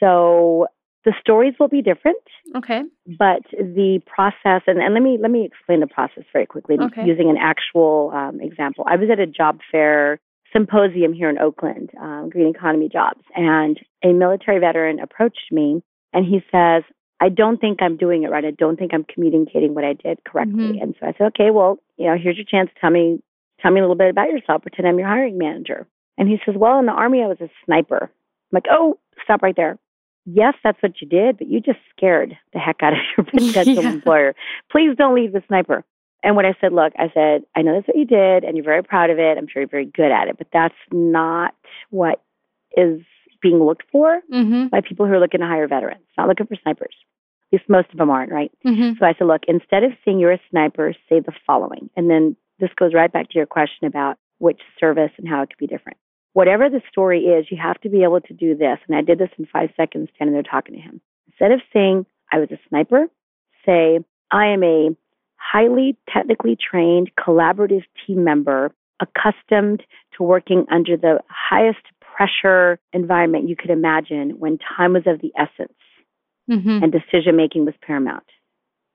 So 0.00 0.66
the 1.04 1.12
stories 1.20 1.54
will 1.58 1.68
be 1.68 1.80
different. 1.80 2.18
Okay. 2.56 2.82
But 3.06 3.42
the 3.52 4.00
process, 4.06 4.62
and, 4.66 4.80
and 4.80 4.94
let 4.94 5.02
me 5.02 5.18
let 5.20 5.30
me 5.30 5.44
explain 5.44 5.80
the 5.80 5.86
process 5.86 6.24
very 6.32 6.46
quickly 6.46 6.76
okay. 6.80 7.06
using 7.06 7.30
an 7.30 7.36
actual 7.40 8.10
um, 8.14 8.40
example. 8.40 8.84
I 8.88 8.96
was 8.96 9.08
at 9.10 9.18
a 9.18 9.26
job 9.26 9.60
fair 9.70 10.20
symposium 10.52 11.12
here 11.12 11.30
in 11.30 11.38
Oakland, 11.38 11.90
um, 12.00 12.28
Green 12.30 12.48
Economy 12.48 12.88
Jobs, 12.92 13.22
and 13.34 13.78
a 14.04 14.12
military 14.12 14.58
veteran 14.58 15.00
approached 15.00 15.50
me 15.50 15.82
and 16.12 16.26
he 16.26 16.40
says, 16.52 16.82
I 17.22 17.28
don't 17.28 17.60
think 17.60 17.80
I'm 17.80 17.96
doing 17.96 18.24
it 18.24 18.30
right. 18.30 18.44
I 18.44 18.50
don't 18.50 18.76
think 18.76 18.92
I'm 18.92 19.04
communicating 19.04 19.74
what 19.74 19.84
I 19.84 19.92
did 19.92 20.24
correctly. 20.24 20.72
Mm-hmm. 20.72 20.82
And 20.82 20.94
so 20.98 21.06
I 21.06 21.12
said, 21.12 21.26
okay, 21.28 21.52
well, 21.52 21.78
you 21.96 22.06
know, 22.06 22.16
here's 22.20 22.36
your 22.36 22.44
chance. 22.44 22.68
Tell 22.80 22.90
me, 22.90 23.22
tell 23.60 23.70
me 23.70 23.78
a 23.78 23.84
little 23.84 23.94
bit 23.94 24.10
about 24.10 24.30
yourself. 24.30 24.62
Pretend 24.62 24.88
I'm 24.88 24.98
your 24.98 25.06
hiring 25.06 25.38
manager. 25.38 25.86
And 26.18 26.28
he 26.28 26.38
says, 26.44 26.56
well, 26.58 26.80
in 26.80 26.86
the 26.86 26.92
army, 26.92 27.22
I 27.22 27.28
was 27.28 27.40
a 27.40 27.48
sniper. 27.64 28.10
I'm 28.10 28.50
like, 28.50 28.66
oh, 28.68 28.98
stop 29.22 29.40
right 29.40 29.54
there. 29.54 29.78
Yes, 30.26 30.54
that's 30.64 30.82
what 30.82 31.00
you 31.00 31.06
did, 31.06 31.38
but 31.38 31.46
you 31.46 31.60
just 31.60 31.78
scared 31.96 32.36
the 32.52 32.58
heck 32.58 32.82
out 32.82 32.92
of 32.92 32.98
your 33.16 33.24
potential 33.24 33.74
yeah. 33.84 33.92
employer. 33.92 34.34
Please 34.72 34.96
don't 34.98 35.14
leave 35.14 35.32
the 35.32 35.44
sniper. 35.46 35.84
And 36.24 36.34
when 36.34 36.44
I 36.44 36.54
said, 36.60 36.72
look, 36.72 36.92
I 36.98 37.08
said, 37.14 37.42
I 37.54 37.62
know 37.62 37.74
that's 37.74 37.86
what 37.86 37.96
you 37.96 38.04
did 38.04 38.42
and 38.42 38.56
you're 38.56 38.64
very 38.64 38.82
proud 38.82 39.10
of 39.10 39.20
it. 39.20 39.38
I'm 39.38 39.46
sure 39.46 39.62
you're 39.62 39.68
very 39.68 39.86
good 39.86 40.10
at 40.10 40.26
it, 40.26 40.38
but 40.38 40.48
that's 40.52 40.74
not 40.90 41.54
what 41.90 42.20
is 42.76 43.00
being 43.40 43.62
looked 43.62 43.84
for 43.92 44.20
mm-hmm. 44.32 44.68
by 44.68 44.80
people 44.80 45.06
who 45.06 45.12
are 45.12 45.20
looking 45.20 45.40
to 45.40 45.46
hire 45.46 45.68
veterans, 45.68 46.02
not 46.18 46.26
looking 46.26 46.46
for 46.46 46.56
snipers 46.62 46.94
most 47.68 47.90
of 47.92 47.98
them 47.98 48.10
aren't, 48.10 48.32
right? 48.32 48.50
Mm-hmm. 48.66 48.98
So 48.98 49.06
I 49.06 49.14
said, 49.18 49.26
look, 49.26 49.42
instead 49.46 49.84
of 49.84 49.92
saying 50.04 50.18
you're 50.18 50.32
a 50.32 50.40
sniper, 50.50 50.94
say 51.08 51.20
the 51.20 51.32
following. 51.46 51.90
And 51.96 52.08
then 52.08 52.36
this 52.58 52.70
goes 52.76 52.94
right 52.94 53.12
back 53.12 53.28
to 53.30 53.38
your 53.38 53.46
question 53.46 53.86
about 53.86 54.16
which 54.38 54.60
service 54.80 55.10
and 55.18 55.28
how 55.28 55.42
it 55.42 55.50
could 55.50 55.58
be 55.58 55.66
different. 55.66 55.98
Whatever 56.32 56.70
the 56.70 56.80
story 56.90 57.24
is, 57.24 57.46
you 57.50 57.58
have 57.62 57.80
to 57.82 57.90
be 57.90 58.02
able 58.02 58.20
to 58.22 58.32
do 58.32 58.56
this. 58.56 58.78
And 58.88 58.96
I 58.96 59.02
did 59.02 59.18
this 59.18 59.28
in 59.38 59.46
five 59.46 59.70
seconds 59.76 60.08
standing 60.14 60.32
there 60.32 60.42
talking 60.42 60.74
to 60.74 60.80
him. 60.80 61.00
Instead 61.28 61.52
of 61.52 61.60
saying 61.72 62.06
I 62.32 62.38
was 62.38 62.50
a 62.50 62.58
sniper, 62.68 63.06
say 63.66 64.00
I 64.30 64.46
am 64.46 64.62
a 64.62 64.96
highly 65.36 65.96
technically 66.12 66.56
trained 66.56 67.10
collaborative 67.18 67.82
team 68.06 68.24
member 68.24 68.72
accustomed 69.00 69.82
to 70.16 70.22
working 70.22 70.64
under 70.70 70.96
the 70.96 71.20
highest 71.28 71.80
pressure 72.00 72.78
environment 72.92 73.48
you 73.48 73.56
could 73.56 73.70
imagine 73.70 74.38
when 74.38 74.58
time 74.76 74.92
was 74.92 75.02
of 75.06 75.20
the 75.20 75.32
essence 75.36 75.72
mm-hmm. 76.50 76.82
and 76.82 76.92
decision 76.92 77.36
making 77.36 77.64
was 77.64 77.74
paramount. 77.82 78.24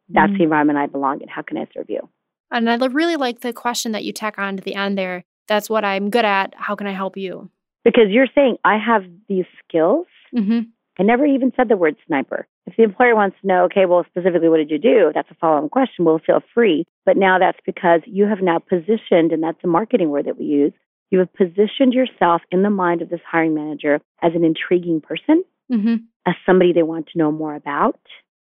That's 0.09 0.29
mm-hmm. 0.29 0.37
the 0.37 0.43
environment 0.43 0.79
I 0.79 0.87
belong 0.87 1.21
in. 1.21 1.27
How 1.27 1.41
can 1.41 1.57
I 1.57 1.67
serve 1.73 1.89
you? 1.89 2.07
And 2.51 2.69
I 2.69 2.75
really 2.87 3.17
like 3.17 3.41
the 3.41 3.53
question 3.53 3.91
that 3.91 4.03
you 4.03 4.13
tack 4.13 4.39
on 4.39 4.57
to 4.57 4.63
the 4.63 4.75
end 4.75 4.97
there. 4.97 5.25
That's 5.47 5.69
what 5.69 5.83
I'm 5.83 6.09
good 6.09 6.25
at. 6.25 6.53
How 6.55 6.75
can 6.75 6.87
I 6.87 6.93
help 6.93 7.17
you? 7.17 7.49
Because 7.83 8.09
you're 8.09 8.27
saying 8.33 8.57
I 8.63 8.77
have 8.77 9.03
these 9.27 9.45
skills. 9.67 10.07
Mm-hmm. 10.35 10.59
I 10.99 11.03
never 11.03 11.25
even 11.25 11.51
said 11.55 11.69
the 11.69 11.77
word 11.77 11.95
sniper. 12.07 12.47
If 12.65 12.75
the 12.75 12.83
employer 12.83 13.15
wants 13.15 13.37
to 13.41 13.47
know, 13.47 13.63
okay, 13.65 13.85
well, 13.85 14.05
specifically, 14.09 14.49
what 14.49 14.57
did 14.57 14.71
you 14.71 14.79
do? 14.79 15.11
That's 15.13 15.29
a 15.31 15.35
follow 15.35 15.57
on 15.57 15.69
question. 15.69 16.03
We'll 16.03 16.19
feel 16.19 16.41
free. 16.53 16.85
But 17.05 17.17
now 17.17 17.37
that's 17.39 17.59
because 17.65 18.01
you 18.05 18.25
have 18.25 18.41
now 18.41 18.59
positioned, 18.59 19.31
and 19.31 19.41
that's 19.41 19.63
a 19.63 19.67
marketing 19.67 20.09
word 20.09 20.25
that 20.25 20.37
we 20.37 20.45
use, 20.45 20.73
you 21.09 21.19
have 21.19 21.33
positioned 21.33 21.93
yourself 21.93 22.41
in 22.51 22.63
the 22.63 22.69
mind 22.69 23.01
of 23.01 23.09
this 23.09 23.21
hiring 23.29 23.53
manager 23.53 24.01
as 24.21 24.33
an 24.35 24.43
intriguing 24.43 24.99
person, 24.99 25.43
mm-hmm. 25.71 25.95
As 26.27 26.35
somebody 26.45 26.73
they 26.73 26.83
want 26.83 27.07
to 27.07 27.17
know 27.17 27.31
more 27.31 27.55
about. 27.55 27.99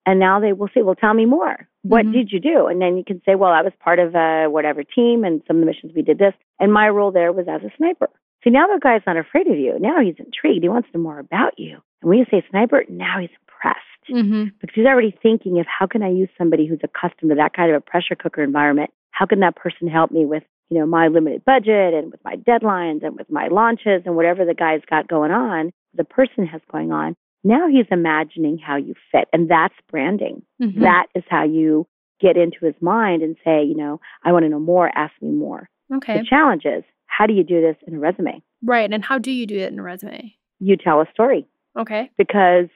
And 0.06 0.20
now 0.20 0.40
they 0.40 0.54
will 0.54 0.70
say, 0.74 0.82
well, 0.82 0.96
tell 0.96 1.14
me 1.14 1.26
more. 1.26 1.68
What 1.84 2.04
mm-hmm. 2.04 2.12
did 2.14 2.32
you 2.32 2.40
do? 2.40 2.68
And 2.68 2.82
then 2.82 2.98
you 2.98 3.04
can 3.04 3.22
say, 3.26 3.36
well, 3.36 3.52
I 3.52 3.62
was 3.62 3.74
part 3.80 4.00
of 4.00 4.16
a 4.16 4.48
whatever 4.48 4.84
team, 4.84 5.24
and 5.24 5.42
some 5.48 5.58
of 5.58 5.62
the 5.62 5.66
missions 5.66 5.94
we 5.96 6.02
did 6.02 6.18
this. 6.18 6.34
And 6.60 6.74
my 6.74 6.90
role 6.90 7.12
there 7.12 7.32
was 7.32 7.46
as 7.48 7.62
a 7.62 7.72
sniper. 7.78 8.10
See, 8.44 8.50
now 8.50 8.68
the 8.68 8.80
guy's 8.82 9.02
not 9.06 9.18
afraid 9.18 9.48
of 9.48 9.58
you. 9.58 9.78
Now 9.80 10.02
he's 10.02 10.16
intrigued. 10.18 10.64
He 10.64 10.70
wants 10.70 10.90
to 10.92 10.98
know 10.98 11.04
more 11.04 11.20
about 11.20 11.58
you. 11.58 11.78
And 12.02 12.10
when 12.10 12.20
you 12.20 12.26
say 12.32 12.44
sniper, 12.50 12.84
now 12.90 13.20
he's 13.20 13.30
impressed 13.42 13.80
mm-hmm. 14.10 14.50
because 14.60 14.76
he's 14.76 14.86
already 14.86 15.16
thinking 15.22 15.60
of 15.60 15.66
how 15.68 15.88
can 15.88 16.04
I 16.04 16.10
use 16.10 16.30
somebody 16.38 16.66
who's 16.66 16.80
accustomed 16.84 17.30
to 17.30 17.36
that 17.36 17.54
kind 17.54 17.70
of 17.70 17.78
a 17.78 17.82
pressure 17.82 18.16
cooker 18.16 18.44
environment? 18.44 18.92
How 19.12 19.26
can 19.26 19.42
that 19.42 19.56
person 19.56 19.88
help 19.88 20.12
me 20.12 20.26
with, 20.26 20.44
you 20.70 20.80
know, 20.80 20.86
my 20.86 21.08
limited 21.08 21.44
budget 21.44 21.94
and 21.94 22.12
with 22.12 22.24
my 22.24 22.36
deadlines 22.36 23.06
and 23.06 23.16
with 23.16 23.30
my 23.30 23.48
launches 23.50 24.04
and 24.06 24.16
whatever 24.16 24.46
the 24.46 24.54
guy's 24.54 24.82
got 24.90 25.08
going 25.08 25.32
on, 25.32 25.72
the 25.94 26.06
person 26.06 26.46
has 26.46 26.62
going 26.72 26.92
on. 26.92 27.16
Now 27.44 27.68
he's 27.68 27.86
imagining 27.92 28.58
how 28.58 28.76
you 28.78 28.96
fit. 29.12 29.28
And 29.32 29.50
that's 29.50 29.74
branding. 29.90 30.44
Mm-hmm. 30.62 30.82
That 30.82 31.08
is 31.16 31.24
how 31.30 31.44
you 31.44 31.88
get 32.20 32.38
into 32.38 32.66
his 32.66 32.76
mind 32.82 33.22
and 33.22 33.36
say, 33.46 33.64
you 33.64 33.76
know, 33.76 34.00
I 34.24 34.32
want 34.32 34.44
to 34.44 34.50
know 34.50 34.60
more, 34.60 34.90
ask 34.94 35.14
me 35.22 35.32
more. 35.32 35.70
Okay. 35.94 36.18
The 36.18 36.26
challenge 36.30 36.64
is, 36.66 36.84
how 37.06 37.26
do 37.26 37.34
you 37.34 37.44
do 37.44 37.62
this 37.62 37.76
in 37.88 37.96
a 37.96 38.00
resume? 38.00 38.42
Right. 38.64 38.92
And 38.92 39.04
how 39.04 39.18
do 39.18 39.32
you 39.32 39.48
do 39.48 39.58
it 39.58 39.72
in 39.72 39.80
a 39.80 39.84
resume? 39.84 40.36
You 40.60 40.76
tell 40.76 41.02
a 41.02 41.06
story. 41.14 41.48
Okay. 41.78 42.12
Because 42.18 42.68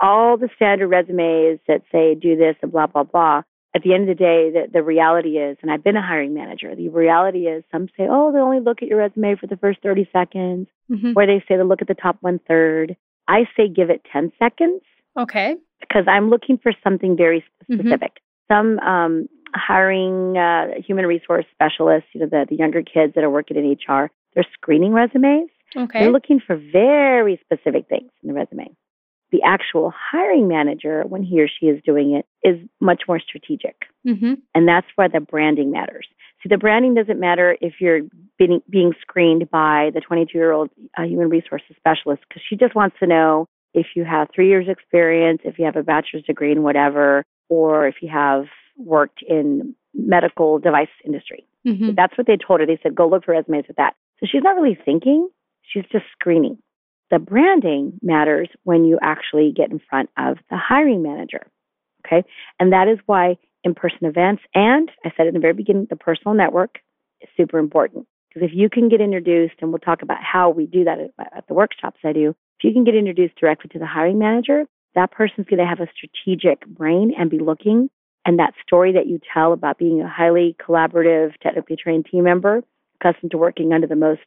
all 0.00 0.36
the 0.36 0.48
standard 0.56 0.88
resumes 0.88 1.60
that 1.68 1.82
say 1.92 2.14
do 2.14 2.36
this 2.36 2.56
and 2.62 2.72
blah, 2.72 2.88
blah, 2.88 3.04
blah, 3.04 3.42
at 3.74 3.82
the 3.82 3.94
end 3.94 4.08
of 4.08 4.18
the 4.18 4.22
day, 4.22 4.50
the, 4.50 4.70
the 4.70 4.82
reality 4.82 5.38
is, 5.38 5.56
and 5.62 5.70
I've 5.70 5.84
been 5.84 5.96
a 5.96 6.06
hiring 6.06 6.34
manager, 6.34 6.74
the 6.74 6.88
reality 6.90 7.46
is 7.46 7.64
some 7.72 7.88
say, 7.96 8.06
oh, 8.10 8.30
they 8.32 8.38
only 8.38 8.60
look 8.60 8.82
at 8.82 8.88
your 8.88 8.98
resume 8.98 9.36
for 9.36 9.46
the 9.46 9.56
first 9.56 9.78
30 9.82 10.08
seconds, 10.12 10.68
mm-hmm. 10.90 11.12
or 11.16 11.26
they 11.26 11.42
say 11.48 11.56
they 11.56 11.62
look 11.62 11.80
at 11.80 11.88
the 11.88 11.94
top 11.94 12.18
one 12.20 12.38
third. 12.46 12.96
I 13.28 13.46
say 13.56 13.68
give 13.68 13.90
it 13.90 14.02
10 14.12 14.32
seconds. 14.38 14.82
Okay. 15.18 15.56
Because 15.80 16.04
I'm 16.08 16.30
looking 16.30 16.58
for 16.58 16.72
something 16.82 17.16
very 17.16 17.40
mm-hmm. 17.40 17.74
specific. 17.74 18.20
Mm-hmm. 18.50 18.54
Some 18.54 18.78
um, 18.80 19.28
hiring 19.54 20.36
uh, 20.36 20.80
human 20.86 21.06
resource 21.06 21.46
specialists, 21.52 22.08
you 22.12 22.20
know, 22.20 22.26
the, 22.26 22.46
the 22.48 22.56
younger 22.56 22.82
kids 22.82 23.14
that 23.14 23.24
are 23.24 23.30
working 23.30 23.56
in 23.56 23.70
HR, 23.72 24.10
they're 24.34 24.46
screening 24.54 24.92
resumes. 24.92 25.50
Okay. 25.76 26.00
They're 26.00 26.12
looking 26.12 26.40
for 26.44 26.56
very 26.56 27.40
specific 27.44 27.88
things 27.88 28.10
in 28.22 28.28
the 28.28 28.34
resume. 28.34 28.68
The 29.30 29.42
actual 29.42 29.92
hiring 29.96 30.46
manager, 30.46 31.04
when 31.08 31.22
he 31.22 31.40
or 31.40 31.48
she 31.48 31.66
is 31.66 31.82
doing 31.84 32.12
it, 32.12 32.26
is 32.46 32.58
much 32.80 33.04
more 33.08 33.18
strategic. 33.18 33.76
Mm-hmm. 34.06 34.34
And 34.54 34.68
that's 34.68 34.86
why 34.96 35.08
the 35.08 35.20
branding 35.20 35.70
matters. 35.70 36.06
See, 36.42 36.48
the 36.48 36.58
branding 36.58 36.94
doesn't 36.94 37.20
matter 37.20 37.56
if 37.60 37.74
you're 37.80 38.00
being, 38.38 38.60
being 38.68 38.92
screened 39.00 39.50
by 39.50 39.90
the 39.94 40.00
22 40.00 40.36
year 40.36 40.52
old 40.52 40.70
uh, 40.98 41.02
human 41.02 41.28
resources 41.28 41.76
specialist 41.76 42.22
because 42.28 42.42
she 42.48 42.56
just 42.56 42.74
wants 42.74 42.96
to 43.00 43.06
know 43.06 43.46
if 43.74 43.86
you 43.94 44.04
have 44.04 44.28
three 44.34 44.48
years 44.48 44.66
experience, 44.68 45.40
if 45.44 45.58
you 45.58 45.64
have 45.64 45.76
a 45.76 45.82
bachelor's 45.82 46.24
degree 46.24 46.52
in 46.52 46.62
whatever, 46.62 47.24
or 47.48 47.86
if 47.86 47.96
you 48.02 48.08
have 48.08 48.44
worked 48.76 49.22
in 49.26 49.74
medical 49.94 50.58
device 50.58 50.88
industry. 51.04 51.46
Mm-hmm. 51.66 51.90
That's 51.96 52.16
what 52.18 52.26
they 52.26 52.36
told 52.36 52.60
her. 52.60 52.66
They 52.66 52.78
said, 52.82 52.94
go 52.94 53.08
look 53.08 53.24
for 53.24 53.32
resumes 53.32 53.66
with 53.68 53.76
that. 53.76 53.94
So 54.18 54.26
she's 54.30 54.42
not 54.42 54.56
really 54.56 54.78
thinking, 54.84 55.28
she's 55.62 55.84
just 55.92 56.04
screening. 56.12 56.58
The 57.10 57.18
branding 57.18 57.98
matters 58.02 58.48
when 58.64 58.84
you 58.84 58.98
actually 59.02 59.52
get 59.54 59.70
in 59.70 59.80
front 59.90 60.10
of 60.16 60.38
the 60.50 60.56
hiring 60.56 61.02
manager. 61.02 61.46
Okay. 62.06 62.26
And 62.58 62.72
that 62.72 62.88
is 62.88 62.98
why 63.06 63.36
in 63.64 63.74
person 63.74 64.06
events 64.06 64.42
and 64.54 64.90
I 65.04 65.12
said 65.16 65.26
in 65.26 65.34
the 65.34 65.40
very 65.40 65.54
beginning, 65.54 65.86
the 65.88 65.96
personal 65.96 66.34
network 66.34 66.78
is 67.20 67.28
super 67.36 67.58
important. 67.58 68.06
Because 68.28 68.48
if 68.48 68.56
you 68.56 68.70
can 68.70 68.88
get 68.88 69.00
introduced, 69.00 69.54
and 69.60 69.70
we'll 69.70 69.78
talk 69.78 70.02
about 70.02 70.22
how 70.22 70.48
we 70.48 70.66
do 70.66 70.84
that 70.84 70.98
at, 70.98 71.36
at 71.36 71.48
the 71.48 71.54
workshops 71.54 72.00
I 72.04 72.12
do, 72.12 72.30
if 72.30 72.64
you 72.64 72.72
can 72.72 72.84
get 72.84 72.94
introduced 72.94 73.36
directly 73.36 73.68
to 73.72 73.78
the 73.78 73.86
hiring 73.86 74.18
manager, 74.18 74.64
that 74.94 75.10
person's 75.10 75.46
going 75.48 75.58
to 75.58 75.66
have 75.66 75.80
a 75.80 75.88
strategic 75.94 76.66
brain 76.66 77.12
and 77.18 77.30
be 77.30 77.38
looking. 77.38 77.90
And 78.24 78.38
that 78.38 78.54
story 78.64 78.92
that 78.92 79.06
you 79.06 79.20
tell 79.34 79.52
about 79.52 79.78
being 79.78 80.00
a 80.00 80.08
highly 80.08 80.56
collaborative, 80.60 81.32
technically 81.42 81.76
trained 81.76 82.06
team 82.10 82.24
member, 82.24 82.62
accustomed 83.00 83.32
to 83.32 83.38
working 83.38 83.72
under 83.72 83.86
the 83.86 83.96
most, 83.96 84.20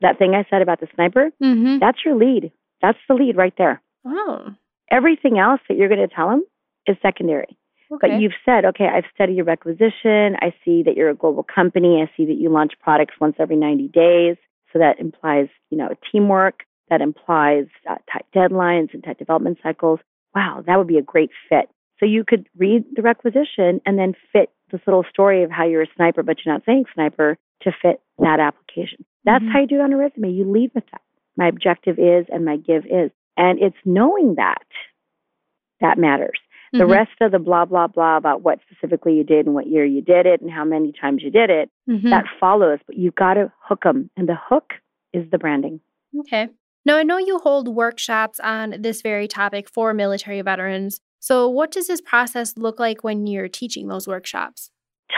that 0.00 0.18
thing 0.18 0.34
I 0.34 0.46
said 0.48 0.62
about 0.62 0.80
the 0.80 0.88
sniper, 0.94 1.30
mm-hmm. 1.42 1.78
that's 1.78 1.98
your 2.04 2.14
lead. 2.14 2.52
That's 2.80 2.98
the 3.08 3.14
lead 3.14 3.36
right 3.36 3.54
there. 3.58 3.82
Oh. 4.04 4.50
Everything 4.90 5.38
else 5.38 5.60
that 5.68 5.76
you're 5.76 5.88
going 5.88 6.06
to 6.06 6.14
tell 6.14 6.28
them 6.28 6.44
is 6.86 6.96
secondary. 7.02 7.57
Okay. 7.90 8.08
But 8.08 8.20
you've 8.20 8.32
said, 8.44 8.64
okay, 8.64 8.86
I've 8.86 9.04
studied 9.14 9.36
your 9.36 9.46
requisition. 9.46 10.36
I 10.40 10.52
see 10.64 10.82
that 10.82 10.94
you're 10.94 11.10
a 11.10 11.14
global 11.14 11.42
company. 11.42 12.02
I 12.02 12.10
see 12.16 12.26
that 12.26 12.34
you 12.34 12.50
launch 12.50 12.72
products 12.80 13.14
once 13.20 13.36
every 13.38 13.56
90 13.56 13.88
days. 13.88 14.36
So 14.72 14.78
that 14.78 15.00
implies, 15.00 15.48
you 15.70 15.78
know, 15.78 15.88
teamwork. 16.12 16.64
That 16.90 17.00
implies 17.00 17.66
uh, 17.88 17.96
tight 18.10 18.26
deadlines 18.34 18.92
and 18.94 19.02
tight 19.02 19.18
development 19.18 19.58
cycles. 19.62 20.00
Wow, 20.34 20.62
that 20.66 20.76
would 20.76 20.86
be 20.86 20.98
a 20.98 21.02
great 21.02 21.30
fit. 21.48 21.68
So 21.98 22.06
you 22.06 22.24
could 22.26 22.46
read 22.56 22.84
the 22.94 23.02
requisition 23.02 23.80
and 23.84 23.98
then 23.98 24.14
fit 24.32 24.50
this 24.70 24.80
little 24.86 25.04
story 25.10 25.42
of 25.42 25.50
how 25.50 25.66
you're 25.66 25.82
a 25.82 25.88
sniper, 25.96 26.22
but 26.22 26.38
you're 26.44 26.54
not 26.54 26.64
saying 26.64 26.84
sniper 26.94 27.36
to 27.62 27.72
fit 27.82 28.00
that 28.18 28.38
application. 28.40 29.04
That's 29.24 29.42
mm-hmm. 29.42 29.52
how 29.52 29.60
you 29.60 29.66
do 29.66 29.76
it 29.76 29.80
on 29.80 29.92
a 29.92 29.96
resume. 29.96 30.30
You 30.30 30.50
lead 30.50 30.70
with 30.74 30.84
that. 30.92 31.00
My 31.36 31.48
objective 31.48 31.98
is 31.98 32.26
and 32.28 32.44
my 32.44 32.56
give 32.56 32.84
is. 32.84 33.10
And 33.36 33.60
it's 33.60 33.76
knowing 33.84 34.34
that 34.36 34.66
that 35.80 35.98
matters. 35.98 36.38
The 36.72 36.80
mm-hmm. 36.80 36.92
rest 36.92 37.12
of 37.20 37.32
the 37.32 37.38
blah, 37.38 37.64
blah, 37.64 37.86
blah 37.86 38.16
about 38.16 38.42
what 38.42 38.58
specifically 38.70 39.14
you 39.14 39.24
did 39.24 39.46
and 39.46 39.54
what 39.54 39.66
year 39.66 39.84
you 39.84 40.02
did 40.02 40.26
it 40.26 40.40
and 40.40 40.50
how 40.50 40.64
many 40.64 40.92
times 40.92 41.22
you 41.22 41.30
did 41.30 41.50
it, 41.50 41.70
mm-hmm. 41.88 42.10
that 42.10 42.24
follows, 42.38 42.78
but 42.86 42.96
you've 42.96 43.14
got 43.14 43.34
to 43.34 43.52
hook 43.60 43.82
them. 43.84 44.10
And 44.16 44.28
the 44.28 44.36
hook 44.38 44.72
is 45.12 45.30
the 45.30 45.38
branding. 45.38 45.80
Okay. 46.20 46.48
Now, 46.84 46.96
I 46.96 47.02
know 47.02 47.18
you 47.18 47.38
hold 47.38 47.68
workshops 47.68 48.40
on 48.40 48.76
this 48.80 49.02
very 49.02 49.28
topic 49.28 49.68
for 49.68 49.92
military 49.92 50.40
veterans. 50.42 51.00
So, 51.20 51.48
what 51.48 51.70
does 51.70 51.86
this 51.86 52.00
process 52.00 52.56
look 52.56 52.78
like 52.78 53.02
when 53.02 53.26
you're 53.26 53.48
teaching 53.48 53.88
those 53.88 54.06
workshops? 54.06 54.70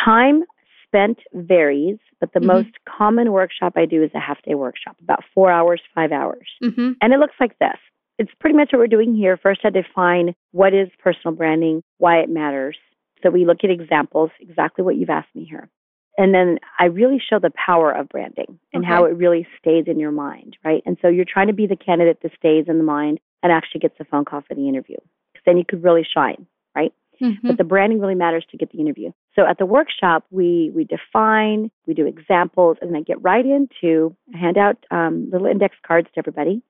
Time 0.05 0.45
spent 0.87 1.19
varies, 1.33 1.99
but 2.19 2.33
the 2.33 2.41
mm-hmm. 2.41 2.49
most 2.49 2.71
common 2.89 3.33
workshop 3.33 3.75
I 3.77 3.87
do 3.87 4.03
is 4.03 4.11
a 4.15 4.21
half 4.21 4.43
day 4.43 4.55
workshop, 4.55 4.97
about 5.01 5.23
four 5.35 5.51
hours, 5.51 5.81
five 5.95 6.11
hours. 6.11 6.49
Mm-hmm. 6.63 6.93
And 7.01 7.13
it 7.13 7.19
looks 7.19 7.37
like 7.39 7.59
this 7.59 7.79
it's 8.21 8.31
pretty 8.39 8.55
much 8.55 8.69
what 8.71 8.79
we're 8.81 8.87
doing 8.87 9.15
here. 9.15 9.39
First, 9.43 9.61
I 9.65 9.71
define 9.71 10.35
what 10.53 10.75
is 10.75 10.89
personal 10.99 11.35
branding, 11.35 11.83
why 11.97 12.19
it 12.19 12.29
matters. 12.29 12.77
So 13.23 13.31
we 13.31 13.47
look 13.47 13.65
at 13.65 13.71
examples, 13.71 14.31
exactly 14.39 14.85
what 14.85 14.97
you've 14.97 15.09
asked 15.09 15.35
me 15.35 15.47
here. 15.49 15.71
And 16.19 16.35
then 16.35 16.59
I 16.79 16.85
really 16.85 17.19
show 17.19 17.39
the 17.39 17.51
power 17.53 17.91
of 17.91 18.11
branding 18.11 18.59
and 18.75 18.85
okay. 18.85 18.93
how 18.93 19.07
it 19.07 19.17
really 19.17 19.47
stays 19.59 19.85
in 19.87 19.99
your 19.99 20.13
mind, 20.13 20.59
right? 20.63 20.83
And 20.85 20.99
so 21.01 21.09
you're 21.09 21.25
trying 21.25 21.47
to 21.47 21.55
be 21.55 21.67
the 21.67 21.77
candidate 21.77 22.19
that 22.23 22.33
stays 22.37 22.67
in 22.69 22.77
the 22.77 22.85
mind 22.85 23.21
and 23.43 23.51
actually 23.51 23.81
gets 23.81 23.97
the 23.97 24.05
phone 24.05 24.27
call 24.27 24.43
for 24.47 24.55
the 24.55 24.69
interview. 24.69 24.97
Because 25.33 25.45
then 25.47 25.57
you 25.57 25.65
could 25.67 25.83
really 25.83 26.07
shine, 26.15 26.47
right? 26.77 26.93
Mm-hmm. 27.23 27.47
But 27.47 27.57
the 27.57 27.65
branding 27.65 28.01
really 28.01 28.15
matters 28.15 28.45
to 28.51 28.59
get 28.59 28.71
the 28.71 28.81
interview. 28.81 29.13
So 29.35 29.47
at 29.47 29.57
the 29.57 29.67
workshop, 29.67 30.25
we 30.31 30.71
we 30.75 30.85
define, 30.85 31.71
we 31.87 31.95
do 31.95 32.07
examples, 32.07 32.77
and 32.83 32.95
then 32.95 33.03
get 33.03 33.23
right 33.23 33.45
into 33.45 34.15
I 34.35 34.39
hand 34.39 34.59
out 34.59 34.77
um, 34.91 35.31
little 35.31 35.47
index 35.47 35.77
cards 35.87 36.09
to 36.15 36.19
everybody. 36.19 36.63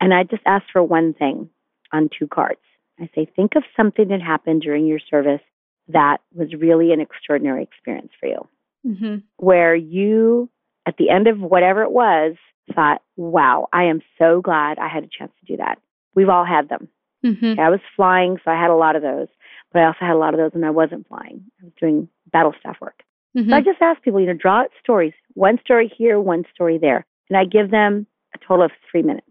And 0.00 0.12
I 0.12 0.24
just 0.24 0.42
ask 0.46 0.64
for 0.72 0.82
one 0.82 1.14
thing 1.14 1.48
on 1.92 2.10
two 2.16 2.26
cards. 2.26 2.60
I 3.00 3.08
say, 3.14 3.28
think 3.36 3.56
of 3.56 3.64
something 3.76 4.08
that 4.08 4.20
happened 4.20 4.62
during 4.62 4.86
your 4.86 5.00
service 5.10 5.40
that 5.88 6.18
was 6.32 6.54
really 6.58 6.92
an 6.92 7.00
extraordinary 7.00 7.62
experience 7.62 8.12
for 8.18 8.28
you, 8.28 8.48
mm-hmm. 8.86 9.16
where 9.36 9.74
you, 9.74 10.48
at 10.86 10.96
the 10.96 11.10
end 11.10 11.26
of 11.26 11.40
whatever 11.40 11.82
it 11.82 11.90
was, 11.90 12.36
thought, 12.74 13.02
wow, 13.16 13.68
I 13.72 13.84
am 13.84 14.00
so 14.18 14.40
glad 14.40 14.78
I 14.78 14.88
had 14.88 15.04
a 15.04 15.08
chance 15.18 15.32
to 15.40 15.52
do 15.52 15.56
that. 15.58 15.78
We've 16.14 16.28
all 16.28 16.44
had 16.44 16.68
them. 16.68 16.88
Mm-hmm. 17.24 17.58
I 17.58 17.70
was 17.70 17.80
flying, 17.96 18.38
so 18.44 18.50
I 18.50 18.60
had 18.60 18.70
a 18.70 18.76
lot 18.76 18.96
of 18.96 19.02
those, 19.02 19.28
but 19.72 19.80
I 19.80 19.86
also 19.86 19.98
had 20.00 20.14
a 20.14 20.18
lot 20.18 20.34
of 20.34 20.38
those 20.38 20.52
when 20.52 20.64
I 20.64 20.70
wasn't 20.70 21.08
flying. 21.08 21.42
I 21.60 21.64
was 21.64 21.72
doing 21.80 22.08
battle 22.32 22.54
staff 22.60 22.76
work. 22.80 23.02
Mm-hmm. 23.36 23.50
So 23.50 23.56
I 23.56 23.60
just 23.60 23.82
ask 23.82 24.02
people, 24.02 24.20
you 24.20 24.26
know, 24.26 24.34
draw 24.34 24.60
out 24.60 24.70
stories, 24.82 25.14
one 25.34 25.58
story 25.64 25.92
here, 25.96 26.20
one 26.20 26.44
story 26.54 26.78
there. 26.78 27.06
And 27.28 27.36
I 27.36 27.44
give 27.44 27.70
them 27.70 28.06
a 28.34 28.38
total 28.38 28.66
of 28.66 28.70
three 28.90 29.02
minutes. 29.02 29.26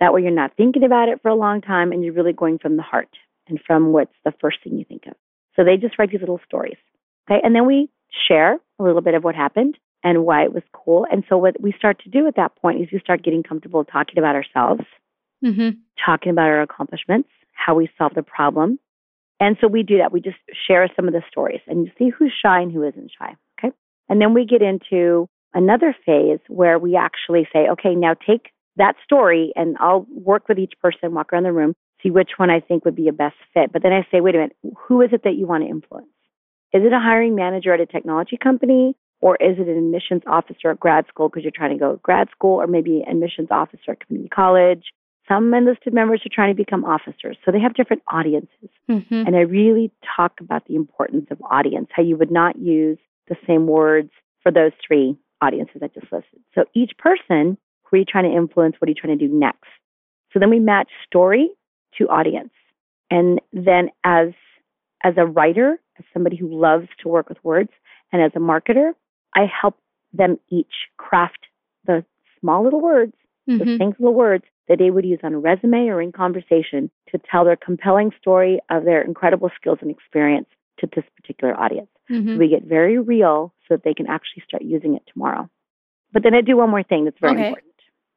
That 0.00 0.12
way 0.12 0.22
you're 0.22 0.30
not 0.30 0.56
thinking 0.56 0.84
about 0.84 1.08
it 1.08 1.20
for 1.22 1.28
a 1.28 1.34
long 1.34 1.60
time 1.60 1.92
and 1.92 2.04
you're 2.04 2.14
really 2.14 2.32
going 2.32 2.58
from 2.58 2.76
the 2.76 2.82
heart 2.82 3.10
and 3.48 3.60
from 3.66 3.92
what's 3.92 4.14
the 4.24 4.32
first 4.40 4.58
thing 4.62 4.78
you 4.78 4.84
think 4.84 5.06
of. 5.06 5.14
So 5.56 5.64
they 5.64 5.76
just 5.76 5.98
write 5.98 6.10
these 6.10 6.20
little 6.20 6.40
stories. 6.46 6.78
Okay. 7.30 7.40
And 7.42 7.54
then 7.54 7.66
we 7.66 7.88
share 8.28 8.54
a 8.78 8.82
little 8.82 9.00
bit 9.02 9.14
of 9.14 9.24
what 9.24 9.34
happened. 9.34 9.78
and 10.04 10.24
why 10.24 10.44
it 10.44 10.52
was 10.52 10.62
cool. 10.72 11.06
And 11.10 11.24
so 11.28 11.38
what 11.38 11.60
we 11.60 11.72
start 11.76 11.98
to 12.04 12.10
do 12.10 12.28
at 12.28 12.36
that 12.36 12.54
point 12.56 12.82
is 12.82 12.88
we 12.92 13.00
start 13.00 13.24
getting 13.24 13.42
comfortable 13.42 13.84
talking 13.84 14.18
about 14.18 14.36
ourselves, 14.36 14.82
mm-hmm. 15.42 15.70
talking 16.04 16.30
about 16.30 16.46
our 16.46 16.60
accomplishments, 16.62 17.30
how 17.52 17.74
we 17.74 17.88
solved 17.96 18.18
a 18.18 18.22
problem. 18.22 18.78
And 19.40 19.56
so 19.60 19.66
we 19.66 19.82
do 19.82 19.98
that. 19.98 20.12
We 20.12 20.20
just 20.20 20.36
share 20.68 20.88
some 20.94 21.08
of 21.08 21.14
the 21.14 21.22
stories 21.28 21.60
and 21.66 21.86
you 21.86 21.92
see 21.98 22.10
who's 22.10 22.32
shy 22.40 22.60
and 22.60 22.70
who 22.70 22.82
isn't 22.82 23.12
shy. 23.18 23.34
Okay. 23.58 23.74
And 24.08 24.20
then 24.20 24.34
we 24.34 24.44
get 24.44 24.62
into 24.62 25.28
another 25.54 25.96
phase 26.04 26.38
where 26.48 26.78
we 26.78 26.96
actually 26.96 27.48
say, 27.52 27.68
okay, 27.70 27.94
now 27.94 28.14
take 28.14 28.50
that 28.76 28.96
story 29.04 29.52
and 29.56 29.76
I'll 29.80 30.06
work 30.10 30.48
with 30.48 30.58
each 30.58 30.74
person, 30.80 31.14
walk 31.14 31.32
around 31.32 31.44
the 31.44 31.52
room, 31.52 31.74
see 32.02 32.10
which 32.10 32.32
one 32.36 32.50
I 32.50 32.60
think 32.60 32.84
would 32.84 32.96
be 32.96 33.08
a 33.08 33.12
best 33.12 33.36
fit. 33.52 33.72
But 33.72 33.82
then 33.82 33.92
I 33.92 34.06
say, 34.10 34.20
wait 34.20 34.34
a 34.34 34.38
minute, 34.38 34.56
who 34.76 35.00
is 35.00 35.10
it 35.12 35.22
that 35.24 35.36
you 35.36 35.46
want 35.46 35.64
to 35.64 35.70
influence? 35.70 36.08
Is 36.72 36.82
it 36.84 36.92
a 36.92 36.98
hiring 36.98 37.34
manager 37.34 37.72
at 37.72 37.80
a 37.80 37.86
technology 37.86 38.36
company? 38.36 38.96
Or 39.20 39.36
is 39.36 39.56
it 39.58 39.68
an 39.68 39.78
admissions 39.78 40.22
officer 40.26 40.70
at 40.70 40.80
grad 40.80 41.06
school 41.08 41.30
because 41.30 41.44
you're 41.44 41.52
trying 41.54 41.70
to 41.70 41.78
go 41.78 41.92
to 41.92 42.00
grad 42.02 42.28
school, 42.30 42.60
or 42.60 42.66
maybe 42.66 43.02
admissions 43.08 43.48
officer 43.50 43.92
at 43.92 44.04
community 44.04 44.28
college? 44.28 44.84
Some 45.26 45.54
enlisted 45.54 45.94
members 45.94 46.20
are 46.26 46.34
trying 46.34 46.54
to 46.54 46.56
become 46.56 46.84
officers, 46.84 47.38
so 47.42 47.50
they 47.50 47.60
have 47.60 47.72
different 47.72 48.02
audiences. 48.12 48.68
Mm-hmm. 48.90 49.14
And 49.26 49.34
I 49.34 49.40
really 49.40 49.90
talk 50.14 50.32
about 50.40 50.66
the 50.66 50.74
importance 50.74 51.28
of 51.30 51.40
audience, 51.50 51.88
how 51.92 52.02
you 52.02 52.18
would 52.18 52.30
not 52.30 52.58
use 52.58 52.98
the 53.28 53.36
same 53.46 53.66
words 53.66 54.10
for 54.42 54.52
those 54.52 54.72
three 54.86 55.16
audiences 55.40 55.80
I 55.82 55.88
just 55.88 56.12
listed. 56.12 56.40
So 56.54 56.64
each 56.74 56.92
person, 56.98 57.56
are 57.94 57.98
you 57.98 58.04
trying 58.04 58.30
to 58.30 58.36
influence? 58.36 58.76
What 58.78 58.88
are 58.88 58.90
you 58.90 58.94
trying 58.94 59.18
to 59.18 59.26
do 59.26 59.32
next? 59.32 59.68
So 60.32 60.38
then 60.38 60.50
we 60.50 60.58
match 60.58 60.88
story 61.06 61.50
to 61.98 62.08
audience. 62.08 62.52
And 63.10 63.40
then 63.52 63.90
as 64.02 64.28
as 65.02 65.14
a 65.16 65.26
writer, 65.26 65.78
as 65.98 66.04
somebody 66.12 66.36
who 66.36 66.58
loves 66.58 66.88
to 67.02 67.08
work 67.08 67.28
with 67.28 67.42
words, 67.44 67.70
and 68.12 68.22
as 68.22 68.32
a 68.34 68.38
marketer, 68.38 68.92
I 69.34 69.46
help 69.46 69.76
them 70.12 70.38
each 70.50 70.72
craft 70.96 71.46
the 71.86 72.04
small 72.40 72.64
little 72.64 72.80
words, 72.80 73.12
mm-hmm. 73.48 73.58
the 73.58 73.64
succinct 73.64 74.00
little 74.00 74.14
words 74.14 74.44
that 74.68 74.78
they 74.78 74.90
would 74.90 75.04
use 75.04 75.20
on 75.22 75.34
a 75.34 75.38
resume 75.38 75.88
or 75.88 76.00
in 76.00 76.12
conversation 76.12 76.90
to 77.10 77.20
tell 77.30 77.44
their 77.44 77.56
compelling 77.56 78.12
story 78.18 78.60
of 78.70 78.84
their 78.84 79.02
incredible 79.02 79.50
skills 79.56 79.78
and 79.82 79.90
experience 79.90 80.46
to 80.78 80.88
this 80.94 81.04
particular 81.16 81.58
audience. 81.58 81.88
Mm-hmm. 82.10 82.34
So 82.34 82.38
we 82.38 82.48
get 82.48 82.64
very 82.64 82.98
real 82.98 83.52
so 83.68 83.74
that 83.74 83.84
they 83.84 83.94
can 83.94 84.06
actually 84.06 84.42
start 84.48 84.62
using 84.62 84.94
it 84.94 85.02
tomorrow. 85.12 85.50
But 86.12 86.22
then 86.22 86.34
I 86.34 86.40
do 86.40 86.56
one 86.56 86.70
more 86.70 86.82
thing 86.82 87.04
that's 87.04 87.18
very 87.20 87.34
okay. 87.34 87.48
important. 87.48 87.73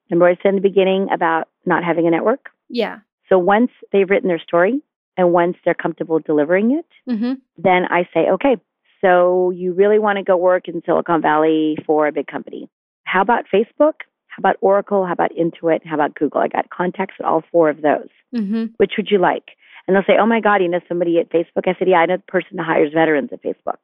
Remember 0.10 0.28
I 0.28 0.38
said 0.42 0.50
in 0.50 0.56
the 0.56 0.62
beginning 0.62 1.08
about 1.12 1.48
not 1.66 1.84
having 1.84 2.08
a 2.08 2.12
network? 2.12 2.50
Yeah. 2.70 3.00
So 3.30 3.38
once 3.38 3.72
they've 3.92 4.10
written 4.10 4.30
their 4.30 4.40
story 4.40 4.82
and 5.18 5.34
once 5.34 5.58
they're 5.66 5.74
comfortable 5.74 6.20
delivering 6.20 6.72
it, 6.72 6.86
mm-hmm. 7.10 7.34
then 7.58 7.86
I 7.90 8.08
say, 8.14 8.30
okay, 8.32 8.58
so 9.02 9.52
you 9.52 9.74
really 9.74 10.00
want 10.00 10.18
to 10.18 10.24
go 10.24 10.38
work 10.38 10.68
in 10.68 10.82
Silicon 10.86 11.22
Valley 11.22 11.78
for 11.86 12.08
a 12.08 12.12
big 12.12 12.28
company. 12.28 12.70
How 13.04 13.22
about 13.22 13.46
Facebook? 13.54 13.94
How 14.28 14.40
about 14.40 14.58
Oracle? 14.62 15.06
How 15.06 15.14
about 15.14 15.32
Intuit? 15.32 15.86
How 15.86 15.96
about 15.96 16.16
Google? 16.16 16.42
I 16.42 16.48
got 16.48 16.70
contacts 16.70 17.16
at 17.20 17.26
all 17.26 17.44
four 17.52 17.70
of 17.70 17.82
those. 17.82 18.10
Mm-hmm. 18.36 18.66
Which 18.78 18.94
would 18.98 19.10
you 19.10 19.20
like? 19.20 19.50
And 19.88 19.96
they'll 19.96 20.04
say, 20.04 20.20
oh 20.20 20.26
my 20.26 20.42
God, 20.42 20.62
you 20.62 20.68
know 20.68 20.82
somebody 20.88 21.20
at 21.20 21.32
Facebook? 21.32 21.66
I 21.66 21.76
said, 21.80 21.88
yeah, 21.88 21.98
I 21.98 22.06
know 22.06 22.18
the 22.18 22.32
person 22.32 22.58
that 22.58 22.66
hires 22.66 22.92
veterans 22.94 23.30
at 23.32 23.42
Facebook. 23.42 23.80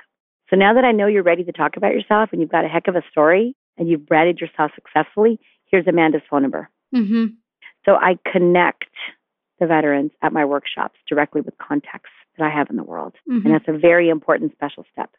So 0.49 0.55
now 0.55 0.73
that 0.73 0.83
I 0.83 0.91
know 0.91 1.07
you're 1.07 1.23
ready 1.23 1.43
to 1.45 1.51
talk 1.51 1.77
about 1.77 1.93
yourself 1.93 2.29
and 2.31 2.41
you've 2.41 2.51
got 2.51 2.65
a 2.65 2.67
heck 2.67 2.87
of 2.87 2.95
a 2.95 3.03
story 3.09 3.55
and 3.77 3.89
you've 3.89 4.05
branded 4.05 4.39
yourself 4.39 4.71
successfully, 4.75 5.39
here's 5.73 5.87
Amanda's 5.87 6.21
phone 6.29 6.43
number. 6.43 6.69
Mm-hmm. 6.95 7.25
So 7.83 7.95
I 7.95 8.19
connect 8.31 8.93
the 9.59 9.65
veterans 9.65 10.11
at 10.21 10.31
my 10.31 10.45
workshops 10.45 10.99
directly 11.09 11.41
with 11.41 11.57
contacts 11.57 12.11
that 12.37 12.45
I 12.45 12.55
have 12.55 12.69
in 12.69 12.75
the 12.75 12.83
world. 12.83 13.15
Mm-hmm. 13.27 13.47
And 13.47 13.55
that's 13.55 13.67
a 13.67 13.77
very 13.77 14.09
important 14.09 14.51
special 14.51 14.85
step. 14.91 15.09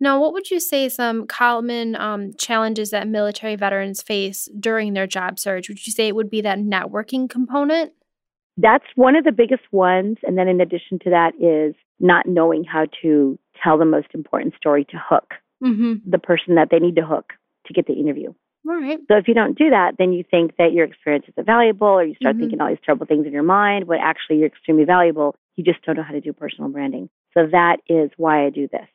Now, 0.00 0.18
what 0.18 0.32
would 0.32 0.50
you 0.50 0.60
say 0.60 0.88
some 0.88 1.26
common 1.26 1.94
um, 1.96 2.32
challenges 2.38 2.90
that 2.90 3.06
military 3.06 3.54
veterans 3.54 4.00
face 4.00 4.48
during 4.58 4.94
their 4.94 5.06
job 5.06 5.38
search? 5.38 5.68
Would 5.68 5.86
you 5.86 5.92
say 5.92 6.08
it 6.08 6.14
would 6.14 6.30
be 6.30 6.40
that 6.40 6.58
networking 6.58 7.28
component? 7.28 7.92
That's 8.56 8.84
one 8.94 9.14
of 9.14 9.24
the 9.24 9.32
biggest 9.32 9.64
ones. 9.72 10.16
And 10.22 10.38
then, 10.38 10.48
in 10.48 10.60
addition 10.60 11.00
to 11.00 11.10
that, 11.10 11.34
is 11.34 11.74
not 12.00 12.26
knowing 12.26 12.64
how 12.64 12.86
to 13.02 13.38
tell 13.62 13.76
the 13.76 13.84
most 13.84 14.08
important 14.14 14.54
story 14.56 14.84
to 14.86 14.96
hook 14.96 15.34
mm-hmm. 15.62 15.94
the 16.08 16.18
person 16.18 16.54
that 16.54 16.68
they 16.70 16.78
need 16.78 16.96
to 16.96 17.04
hook 17.04 17.32
to 17.66 17.74
get 17.74 17.86
the 17.86 17.94
interview. 17.94 18.32
All 18.68 18.78
right. 18.78 18.98
So 19.08 19.16
if 19.16 19.26
you 19.26 19.34
don't 19.34 19.56
do 19.56 19.70
that, 19.70 19.94
then 19.98 20.12
you 20.12 20.24
think 20.30 20.56
that 20.58 20.72
your 20.72 20.84
experience 20.84 21.24
isn't 21.28 21.46
valuable, 21.46 21.86
or 21.86 22.04
you 22.04 22.14
start 22.16 22.34
mm-hmm. 22.34 22.42
thinking 22.42 22.60
all 22.60 22.68
these 22.68 22.76
terrible 22.84 23.06
things 23.06 23.26
in 23.26 23.32
your 23.32 23.42
mind. 23.42 23.86
When 23.86 23.98
actually 23.98 24.38
you're 24.38 24.48
extremely 24.48 24.84
valuable, 24.84 25.36
you 25.56 25.64
just 25.64 25.82
don't 25.84 25.96
know 25.96 26.02
how 26.02 26.12
to 26.12 26.20
do 26.20 26.34
personal 26.34 26.68
branding. 26.68 27.08
So 27.32 27.46
that 27.50 27.78
is 27.88 28.10
why 28.18 28.44
I 28.44 28.50
do 28.50 28.68
this. 28.70 28.86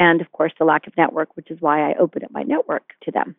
And 0.00 0.20
of 0.20 0.32
course, 0.32 0.52
the 0.58 0.64
lack 0.64 0.86
of 0.88 0.96
network, 0.96 1.36
which 1.36 1.50
is 1.50 1.58
why 1.60 1.90
I 1.90 1.94
open 1.98 2.24
up 2.24 2.32
my 2.32 2.42
network 2.42 2.90
to 3.04 3.12
them. 3.12 3.36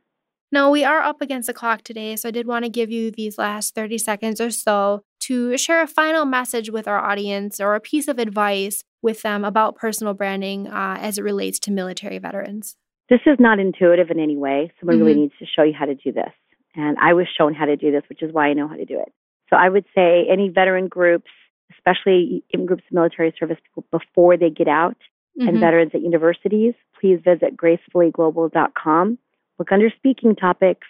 Now, 0.53 0.69
we 0.69 0.83
are 0.83 0.99
up 0.99 1.21
against 1.21 1.47
the 1.47 1.53
clock 1.53 1.83
today, 1.83 2.15
so 2.15 2.29
I 2.29 2.31
did 2.31 2.45
want 2.45 2.65
to 2.65 2.69
give 2.69 2.91
you 2.91 3.09
these 3.09 3.37
last 3.37 3.73
30 3.73 3.97
seconds 3.97 4.39
or 4.39 4.51
so 4.51 5.01
to 5.21 5.57
share 5.57 5.81
a 5.81 5.87
final 5.87 6.25
message 6.25 6.69
with 6.69 6.87
our 6.87 6.99
audience 6.99 7.59
or 7.59 7.73
a 7.73 7.79
piece 7.79 8.07
of 8.07 8.19
advice 8.19 8.83
with 9.01 9.21
them 9.21 9.43
about 9.43 9.75
personal 9.75 10.13
branding 10.13 10.67
uh, 10.67 10.97
as 10.99 11.17
it 11.17 11.23
relates 11.23 11.57
to 11.59 11.71
military 11.71 12.17
veterans. 12.17 12.75
This 13.11 13.19
is 13.25 13.35
not 13.41 13.59
intuitive 13.59 14.09
in 14.09 14.21
any 14.21 14.37
way. 14.37 14.71
Someone 14.79 14.95
mm-hmm. 14.95 15.05
really 15.05 15.19
needs 15.19 15.33
to 15.39 15.45
show 15.45 15.63
you 15.63 15.73
how 15.77 15.83
to 15.83 15.95
do 15.95 16.13
this. 16.13 16.31
And 16.75 16.97
I 16.97 17.11
was 17.11 17.27
shown 17.37 17.53
how 17.53 17.65
to 17.65 17.75
do 17.75 17.91
this, 17.91 18.03
which 18.07 18.23
is 18.23 18.31
why 18.31 18.47
I 18.47 18.53
know 18.53 18.69
how 18.69 18.77
to 18.77 18.85
do 18.85 18.97
it. 18.97 19.11
So 19.49 19.57
I 19.57 19.67
would 19.67 19.83
say 19.93 20.25
any 20.31 20.47
veteran 20.47 20.87
groups, 20.87 21.29
especially 21.75 22.45
in 22.51 22.65
groups 22.65 22.83
of 22.89 22.95
military 22.95 23.35
service 23.37 23.57
people 23.65 23.83
before 23.91 24.37
they 24.37 24.49
get 24.49 24.69
out, 24.69 24.95
mm-hmm. 25.37 25.49
and 25.49 25.59
veterans 25.59 25.91
at 25.93 26.01
universities, 26.01 26.73
please 27.01 27.19
visit 27.21 27.57
gracefullyglobal.com. 27.57 29.17
Look 29.59 29.71
under 29.73 29.89
speaking 29.93 30.33
topics, 30.33 30.87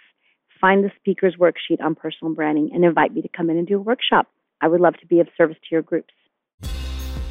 find 0.61 0.83
the 0.83 0.91
speaker's 0.99 1.37
worksheet 1.37 1.81
on 1.83 1.95
personal 1.95 2.35
branding, 2.35 2.69
and 2.71 2.85
invite 2.85 3.15
me 3.15 3.23
to 3.23 3.29
come 3.35 3.49
in 3.49 3.57
and 3.57 3.67
do 3.67 3.77
a 3.77 3.81
workshop. 3.81 4.27
I 4.61 4.67
would 4.67 4.79
love 4.79 4.93
to 4.99 5.07
be 5.07 5.21
of 5.21 5.27
service 5.35 5.57
to 5.57 5.67
your 5.71 5.81
groups. 5.81 6.13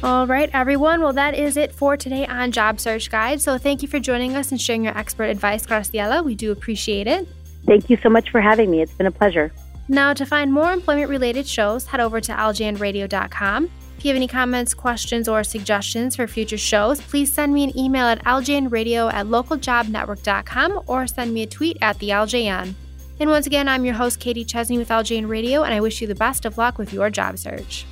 All 0.03 0.25
right, 0.25 0.49
everyone. 0.51 1.01
Well, 1.01 1.13
that 1.13 1.35
is 1.35 1.57
it 1.57 1.71
for 1.71 1.95
today 1.95 2.25
on 2.25 2.51
Job 2.51 2.79
Search 2.79 3.11
Guide. 3.11 3.39
So 3.39 3.59
thank 3.59 3.83
you 3.83 3.87
for 3.87 3.99
joining 3.99 4.35
us 4.35 4.49
and 4.49 4.59
sharing 4.59 4.83
your 4.83 4.97
expert 4.97 5.25
advice, 5.25 5.63
Graciela. 5.63 6.25
We 6.25 6.33
do 6.33 6.51
appreciate 6.51 7.05
it. 7.05 7.27
Thank 7.67 7.87
you 7.87 7.97
so 8.01 8.09
much 8.09 8.31
for 8.31 8.41
having 8.41 8.71
me. 8.71 8.81
It's 8.81 8.93
been 8.93 9.05
a 9.05 9.11
pleasure. 9.11 9.53
Now, 9.87 10.13
to 10.15 10.25
find 10.25 10.51
more 10.51 10.73
employment 10.73 11.09
related 11.09 11.45
shows, 11.45 11.85
head 11.85 11.99
over 11.99 12.19
to 12.19 12.31
ljnradio.com. 12.31 13.69
If 13.97 14.05
you 14.05 14.09
have 14.09 14.15
any 14.15 14.27
comments, 14.27 14.73
questions, 14.73 15.27
or 15.27 15.43
suggestions 15.43 16.15
for 16.15 16.25
future 16.25 16.57
shows, 16.57 16.99
please 16.99 17.31
send 17.31 17.53
me 17.53 17.63
an 17.63 17.77
email 17.77 18.07
at 18.07 18.23
ljnradio 18.23 19.13
at 19.13 19.27
localjobnetwork.com 19.27 20.81
or 20.87 21.05
send 21.05 21.31
me 21.31 21.43
a 21.43 21.47
tweet 21.47 21.77
at 21.79 21.99
the 21.99 22.09
LJN. 22.09 22.73
And 23.19 23.29
once 23.29 23.45
again, 23.45 23.67
I'm 23.67 23.85
your 23.85 23.93
host, 23.93 24.19
Katie 24.19 24.45
Chesney 24.45 24.79
with 24.79 24.89
LJN 24.89 25.29
Radio, 25.29 25.61
and 25.61 25.75
I 25.75 25.79
wish 25.79 26.01
you 26.01 26.07
the 26.07 26.15
best 26.15 26.45
of 26.45 26.57
luck 26.57 26.79
with 26.79 26.91
your 26.91 27.11
job 27.11 27.37
search. 27.37 27.85